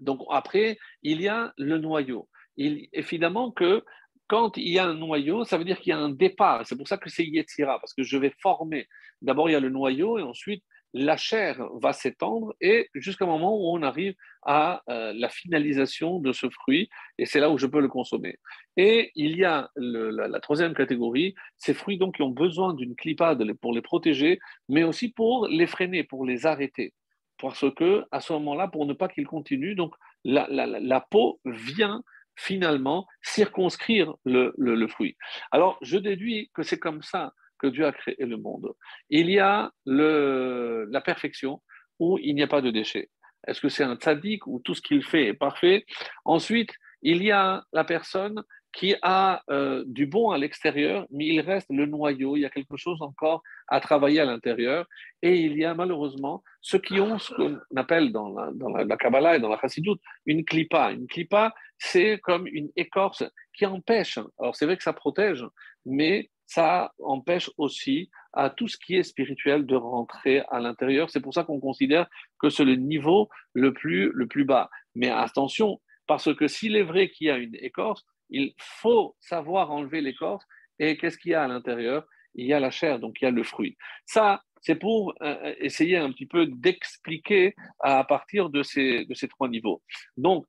[0.01, 2.29] donc après, il y a le noyau.
[2.57, 3.85] Il, évidemment que
[4.29, 6.67] quand il y a un noyau, ça veut dire qu'il y a un départ.
[6.67, 8.89] C'est pour ça que c'est Yetzira, parce que je vais former.
[9.23, 13.55] D'abord, il y a le noyau et ensuite, la chair va s'étendre et jusqu'au moment
[13.55, 17.67] où on arrive à euh, la finalisation de ce fruit et c'est là où je
[17.67, 18.39] peux le consommer.
[18.79, 23.53] Et il y a la, troisième catégorie, ces fruits donc qui ont besoin d'une clipade
[23.61, 24.39] pour les protéger,
[24.71, 26.95] mais aussi pour les freiner, pour les arrêter.
[27.39, 32.03] Parce que à ce moment-là, pour ne pas qu'ils continuent, donc la peau vient
[32.37, 35.17] finalement circonscrire le, fruit.
[35.51, 38.73] Alors, je déduis que c'est comme ça que Dieu a créé le monde.
[39.09, 41.63] Il y a le, la perfection
[41.99, 43.11] où il n'y a pas de déchets.
[43.47, 45.87] Est-ce que c'est un tzaddik où tout ce qu'il fait est parfait?
[46.25, 48.43] Ensuite, il y a la personne
[48.77, 52.51] qui a euh, du bon à l'extérieur, mais il reste le noyau, il y a
[52.51, 54.87] quelque chose encore à travailler à l'intérieur.
[55.23, 58.97] Et il y a malheureusement ceux qui ont ce qu'on appelle dans la, dans la,
[58.99, 59.97] Kabbalah et dans la Chassidut
[60.27, 60.93] une clipa.
[60.93, 63.25] Une clipa, c'est comme une écorce
[63.55, 65.43] qui empêche, alors c'est vrai que ça protège,
[65.87, 71.09] mais ça empêche aussi à tout ce qui est spirituel de rentrer à l'intérieur.
[71.09, 72.09] C'est pour ça qu'on considère
[72.39, 74.69] que c'est le niveau le plus, le plus bas.
[74.95, 79.71] Mais attention, parce que s'il est vrai qu'il y a une écorce, il faut savoir
[79.71, 80.45] enlever l'écorce.
[80.79, 82.07] Et qu'est-ce qu'il y a à l'intérieur?
[82.35, 83.77] Il y a la chair, donc il y a le fruit.
[84.05, 89.83] Ça, c'est pour euh, essayer un petit peu d'expliquer à partir de ces, trois niveaux.
[90.17, 90.45] Donc,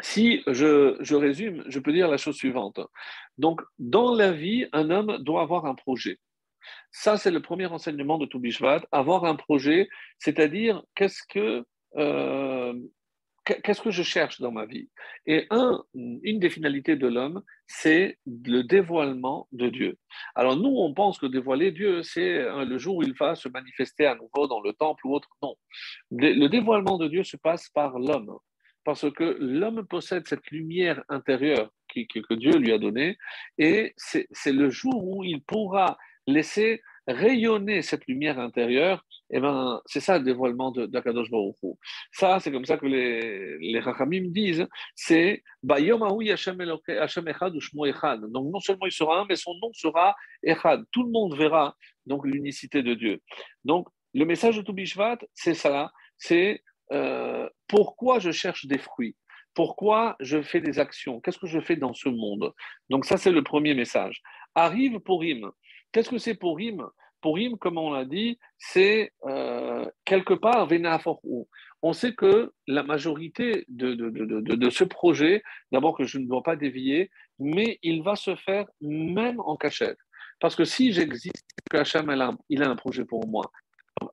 [0.00, 2.80] si je, je, résume, je peux dire la chose suivante.
[3.38, 6.18] Donc, dans la vie, un homme doit avoir un projet.
[6.90, 11.64] Ça, c'est le premier enseignement de Toubishvat, avoir un projet, c'est-à-dire qu'est-ce que,
[11.96, 12.74] euh,
[13.44, 14.88] qu'est-ce que je cherche dans ma vie?
[15.26, 19.98] Et un, une des finalités de l'homme, c'est le dévoilement de Dieu.
[20.34, 23.48] Alors nous, on pense que dévoiler Dieu, c'est euh, le jour où il va se
[23.48, 25.28] manifester à nouveau dans le temple ou autre.
[25.42, 25.54] Non.
[26.10, 28.36] Le dévoilement de Dieu se passe par l'homme.
[28.84, 33.16] Parce que l'homme possède cette lumière intérieure que Dieu lui a donnée,
[33.58, 39.80] et c'est le jour où il pourra laisser rayonner cette lumière intérieure, et eh ben,
[39.86, 41.56] c'est ça le dévoilement d'Akadosh Baruch
[42.10, 46.60] Ça, c'est comme ça que les, les Rachamim disent, c'est Bayom Hashem
[47.28, 48.20] Echad ou Echad.
[48.30, 50.84] Donc non seulement il sera un, mais son nom sera Echad.
[50.90, 51.74] Tout le monde verra
[52.04, 53.22] donc l'unicité de Dieu.
[53.64, 59.16] Donc le message de Toubishvat, c'est ça, c'est euh, pourquoi je cherche des fruits?
[59.54, 61.20] Pourquoi je fais des actions?
[61.20, 62.52] Qu'est-ce que je fais dans ce monde?
[62.90, 64.22] Donc ça, c'est le premier message.
[64.54, 65.52] Arrive pour Im.
[65.92, 66.86] Qu'est-ce que c'est pour Purim
[67.22, 71.48] Purim, comme on l'a dit, c'est euh, quelque part Vénaforou.
[71.80, 76.56] On sait que la majorité de, de, ce projet, d'abord que je ne dois pas
[76.56, 79.98] dévier, mais il va se faire même en cachette.
[80.40, 83.50] Parce que si j'existe, que Hachem il a un projet pour moi,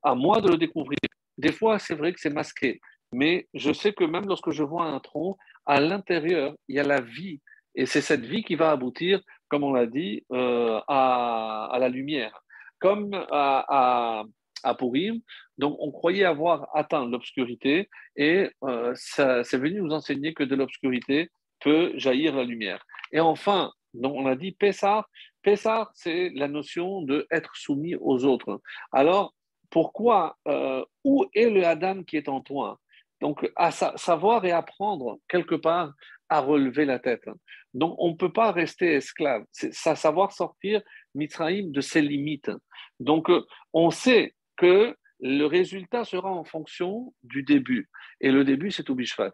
[0.04, 1.00] à moi de le découvrir.
[1.38, 2.80] Des fois, c'est vrai que c'est masqué,
[3.12, 6.84] mais je sais que même lorsque je vois un tronc, à l'intérieur, il y a
[6.84, 7.42] la vie.
[7.76, 12.44] Et c'est cette vie qui va aboutir comme on l'a dit, euh, à, la lumière.
[12.80, 14.24] Comme à,
[14.64, 15.22] à, Purim,
[15.58, 21.30] donc on croyait avoir atteint l'obscurité et euh, c'est venu nous enseigner que de l'obscurité
[21.62, 22.86] peut jaillir la lumière.
[23.12, 25.10] Et enfin, donc on a dit Pessar.
[25.42, 28.62] Pessar, c'est la notion de être soumis aux autres.
[28.92, 29.34] Alors,
[29.70, 32.80] pourquoi, euh, où est le Adam qui est en toi?
[33.22, 35.94] Donc, à savoir et apprendre quelque part
[36.30, 37.26] à relever la tête.
[37.74, 39.44] Donc, on ne peut pas rester esclave.
[39.52, 40.82] C'est savoir sortir
[41.16, 42.52] Mitzraïm de ses limites.
[43.00, 47.90] Donc, euh, on sait que le résultat sera en fonction du début.
[48.22, 49.32] Et le début, c'est Toubishvat.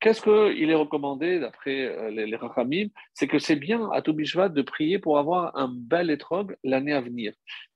[0.00, 4.62] Qu'est-ce qu'il est recommandé d'après euh, les, les C'est que c'est bien à Toubishvat de
[4.62, 7.32] prier pour avoir un bel étrogue l'année à venir.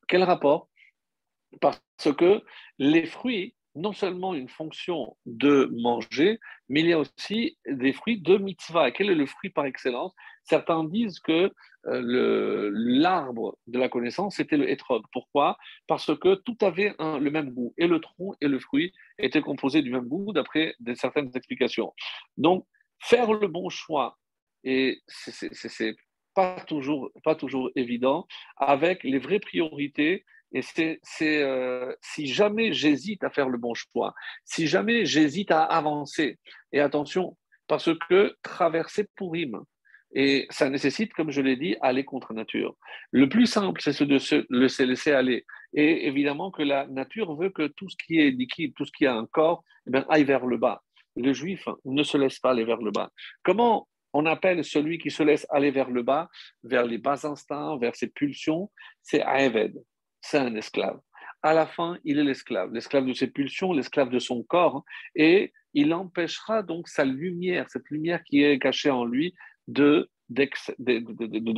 [0.08, 0.68] Quel rapport?
[1.60, 1.80] Parce
[2.16, 2.42] que
[2.78, 8.20] les fruits non seulement une fonction de manger, mais il y a aussi des fruits
[8.20, 8.90] de mitzvah.
[8.90, 10.14] quel est le fruit par excellence?
[10.44, 11.50] Certains disent que
[11.86, 15.02] euh, l'arbre de la connaissance, c'était le hétrog.
[15.12, 15.56] Pourquoi?
[15.86, 17.74] Parce que tout avait le même goût.
[17.78, 21.92] Et le tronc et le fruit étaient composés du même goût, d'après certaines explications.
[22.36, 22.66] Donc,
[23.00, 24.18] faire le bon choix,
[24.64, 25.96] et c'est
[26.34, 33.24] pas toujours, pas toujours évident, avec les vraies priorités et c'est euh, si jamais j'hésite
[33.24, 36.38] à faire le bon choix, si jamais j'hésite à avancer,
[36.72, 37.36] et attention,
[37.68, 39.62] parce que traverser Pourim,
[40.14, 42.76] et ça nécessite, comme je l'ai dit, aller contre nature.
[43.12, 45.46] Le plus simple, c'est de se laisser aller.
[45.72, 49.06] Et évidemment que la nature veut que tout ce qui est liquide, tout ce qui
[49.06, 50.82] a un corps, eh aille vers le bas.
[51.16, 53.10] Le juif ne se laisse pas aller vers le bas.
[53.42, 56.28] Comment on appelle celui qui se laisse aller vers le bas,
[56.62, 59.82] vers les bas instincts, vers ses pulsions C'est Aeved
[60.22, 60.98] c'est un esclave.
[61.42, 65.52] À la fin, il est l'esclave, l'esclave de ses pulsions, l'esclave de son corps, et
[65.74, 69.34] il empêchera donc sa lumière, cette lumière qui est cachée en lui,
[69.68, 70.08] de,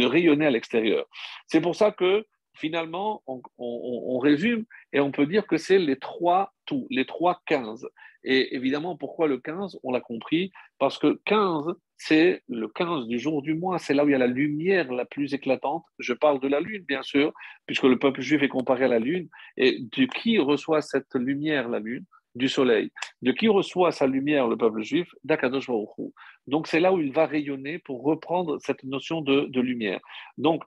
[0.07, 1.07] rayonner à l'extérieur.
[1.47, 6.55] C'est pour ça que finalement, on, résume et on peut dire que c'est les trois
[6.67, 7.87] tout, les trois 15.
[8.23, 11.75] Et évidemment, pourquoi le 15 On l'a compris, parce que 15,
[12.07, 14.93] c'est le 15 du jour du mois, c'est là où il y a la lumière
[14.93, 15.87] la plus éclatante.
[15.99, 17.33] Je parle de la lune, bien sûr,
[17.65, 19.31] puisque le peuple juif est comparé à la lune.
[19.57, 22.05] Et de qui reçoit cette lumière, la lune?
[22.35, 22.91] Du soleil.
[23.23, 25.09] De qui reçoit sa lumière le peuple juif?
[25.25, 25.71] D'Akadosh
[26.47, 30.01] Donc c'est là où il va rayonner pour reprendre cette notion de, de lumière.
[30.37, 30.63] Donc,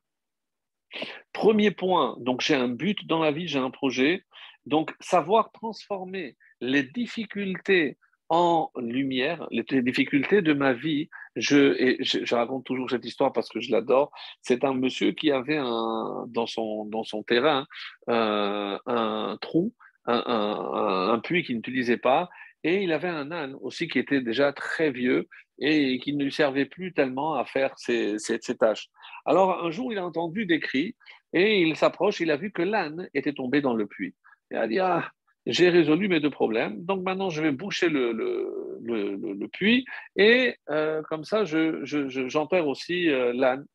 [1.33, 4.23] premier point, donc j'ai un but dans la vie, j'ai un projet.
[4.65, 7.97] Donc savoir transformer les difficultés
[8.29, 11.09] en lumière les difficultés de ma vie.
[11.37, 14.11] Je, raconte toujours cette histoire parce que je l'adore.
[14.41, 17.65] C'est un monsieur qui avait un, dans, son, dans son terrain
[18.09, 19.73] euh, un trou,
[20.05, 22.29] un, puits qu'il n'utilisait pas,
[22.63, 25.27] et il avait un âne aussi qui était déjà très vieux
[25.59, 28.89] et qui ne lui servait plus tellement à faire ses, ses, ses tâches.
[29.25, 30.95] Alors un jour, il a entendu des cris
[31.33, 34.15] et il s'approche, il a vu que l'âne était tombé dans le puits.
[34.51, 35.11] Il a dit, ah,
[35.47, 36.83] j'ai résolu mes deux problèmes.
[36.83, 39.85] Donc maintenant, je vais boucher le, puits
[40.17, 43.65] et euh, comme ça, j'enterre je, je, aussi euh, l'âne.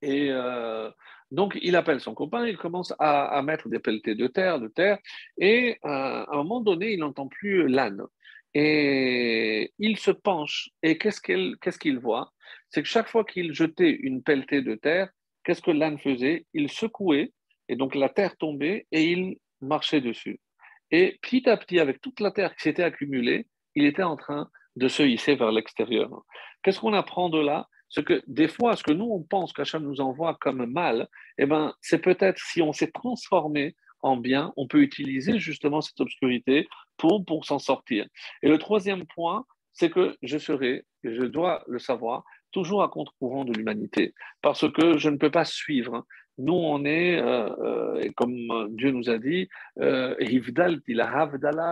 [0.00, 0.90] Et euh,
[1.30, 4.98] Donc, il appelle son copain, il commence à, mettre des pelletés de terre, de terre,
[5.38, 8.02] et à un moment donné, il n'entend plus l'âne.
[8.54, 12.32] Et il se penche, et qu'est-ce qu'il voit?
[12.70, 15.08] C'est que chaque fois qu'il jetait une pelletée de terre,
[15.42, 16.46] qu'est-ce que l'âne faisait?
[16.54, 17.32] Il secouait,
[17.68, 20.38] et donc la terre tombait, et il marchait dessus.
[20.96, 24.48] Et petit à petit, avec toute la terre qui s'était accumulée, il était en train
[24.76, 26.08] de se hisser vers l'extérieur.
[26.62, 27.66] Qu'est-ce qu'on apprend de là?
[27.88, 31.46] C'est que des fois, ce que nous, on pense qu'Hachem nous envoie comme mal, eh
[31.46, 36.68] ben, c'est peut-être si on s'est transformé en bien, on peut utiliser justement cette obscurité
[36.96, 38.06] pour, pour s'en sortir.
[38.44, 42.22] Et le troisième point, c'est que je serai, je dois le savoir,
[42.54, 46.06] toujours à contre-courant de l'humanité, parce que je ne peux pas suivre
[46.38, 48.34] nous, on est, euh, euh, comme
[48.70, 49.48] Dieu nous a dit,
[49.80, 50.14] euh,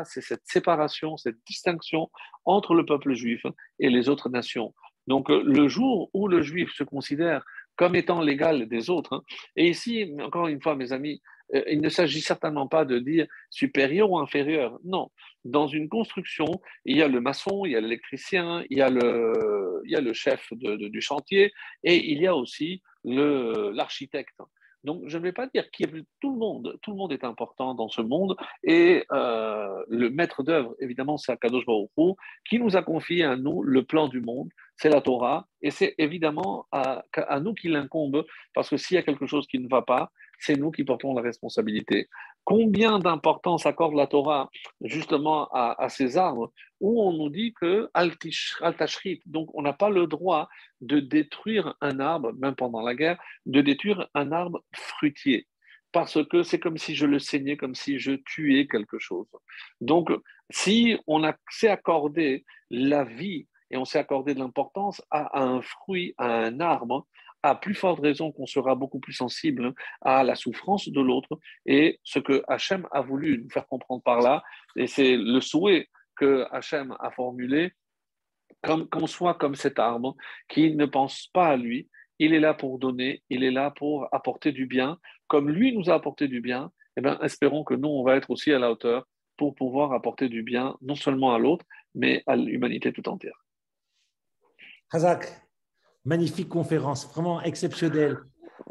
[0.04, 2.10] c'est cette séparation, cette distinction
[2.44, 3.42] entre le peuple juif
[3.80, 4.72] et les autres nations.
[5.08, 9.22] Donc, le jour où le juif se considère comme étant l'égal des autres, hein,
[9.56, 11.20] et ici, encore une fois, mes amis,
[11.68, 14.78] il ne s'agit certainement pas de dire supérieur ou inférieur.
[14.84, 15.10] Non.
[15.44, 16.46] Dans une construction,
[16.84, 19.96] il y a le maçon, il y a l'électricien, il y a le, il y
[19.96, 24.38] a le chef du chantier et il y a aussi l'architecte.
[24.84, 27.12] Donc, je ne vais pas dire qu'il y a tout le monde, tout le monde
[27.12, 28.36] est important dans ce monde.
[28.64, 32.16] Et euh, le maître d'œuvre, évidemment, c'est Akadosh Baruch
[32.48, 35.94] qui nous a confié à nous le plan du monde, c'est la Torah, et c'est
[35.98, 38.24] évidemment à, à nous qu'il incombe,
[38.54, 40.10] parce que s'il y a quelque chose qui ne va pas,
[40.42, 42.08] c'est nous qui portons la responsabilité.
[42.44, 49.22] Combien d'importance accorde la Torah justement à, ces arbres où on nous dit que al-tashrit,
[49.26, 50.48] donc on n'a pas le droit
[50.80, 55.46] de détruire un arbre, même pendant la guerre, de détruire un arbre fruitier
[55.92, 59.26] parce que c'est comme si je le saignais, comme si je tuais quelque chose.
[59.80, 60.10] Donc,
[60.50, 66.14] si on s'est accordé la vie et on s'est accordé de l'importance à, un fruit,
[66.16, 67.06] à un arbre,
[67.42, 71.38] à plus forte raison qu'on sera beaucoup plus sensible à la souffrance de l'autre.
[71.66, 74.42] Et ce que Hachem a voulu nous faire comprendre par là,
[74.76, 77.72] et c'est le souhait que Hachem a formulé,
[78.62, 80.16] qu'on soit comme cet arbre
[80.48, 81.88] qui ne pense pas à lui,
[82.18, 85.90] il est là pour donner, il est là pour apporter du bien, comme lui nous
[85.90, 88.70] a apporté du bien, eh bien, espérons que nous, on va être aussi à la
[88.70, 91.64] hauteur pour pouvoir apporter du bien, non seulement à l'autre,
[91.94, 93.44] mais à l'humanité tout entière.
[94.92, 95.24] Hazak,
[96.04, 98.18] magnifique conférence, vraiment exceptionnelle.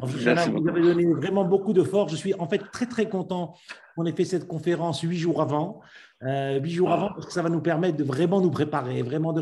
[0.00, 2.12] vous avez donné vraiment beaucoup de force.
[2.12, 3.54] Je suis en fait très très content
[3.94, 5.80] qu'on ait fait cette conférence huit jours avant,
[6.22, 9.30] euh, huit jours avant, parce que ça va nous permettre de vraiment nous préparer, vraiment
[9.30, 9.30] de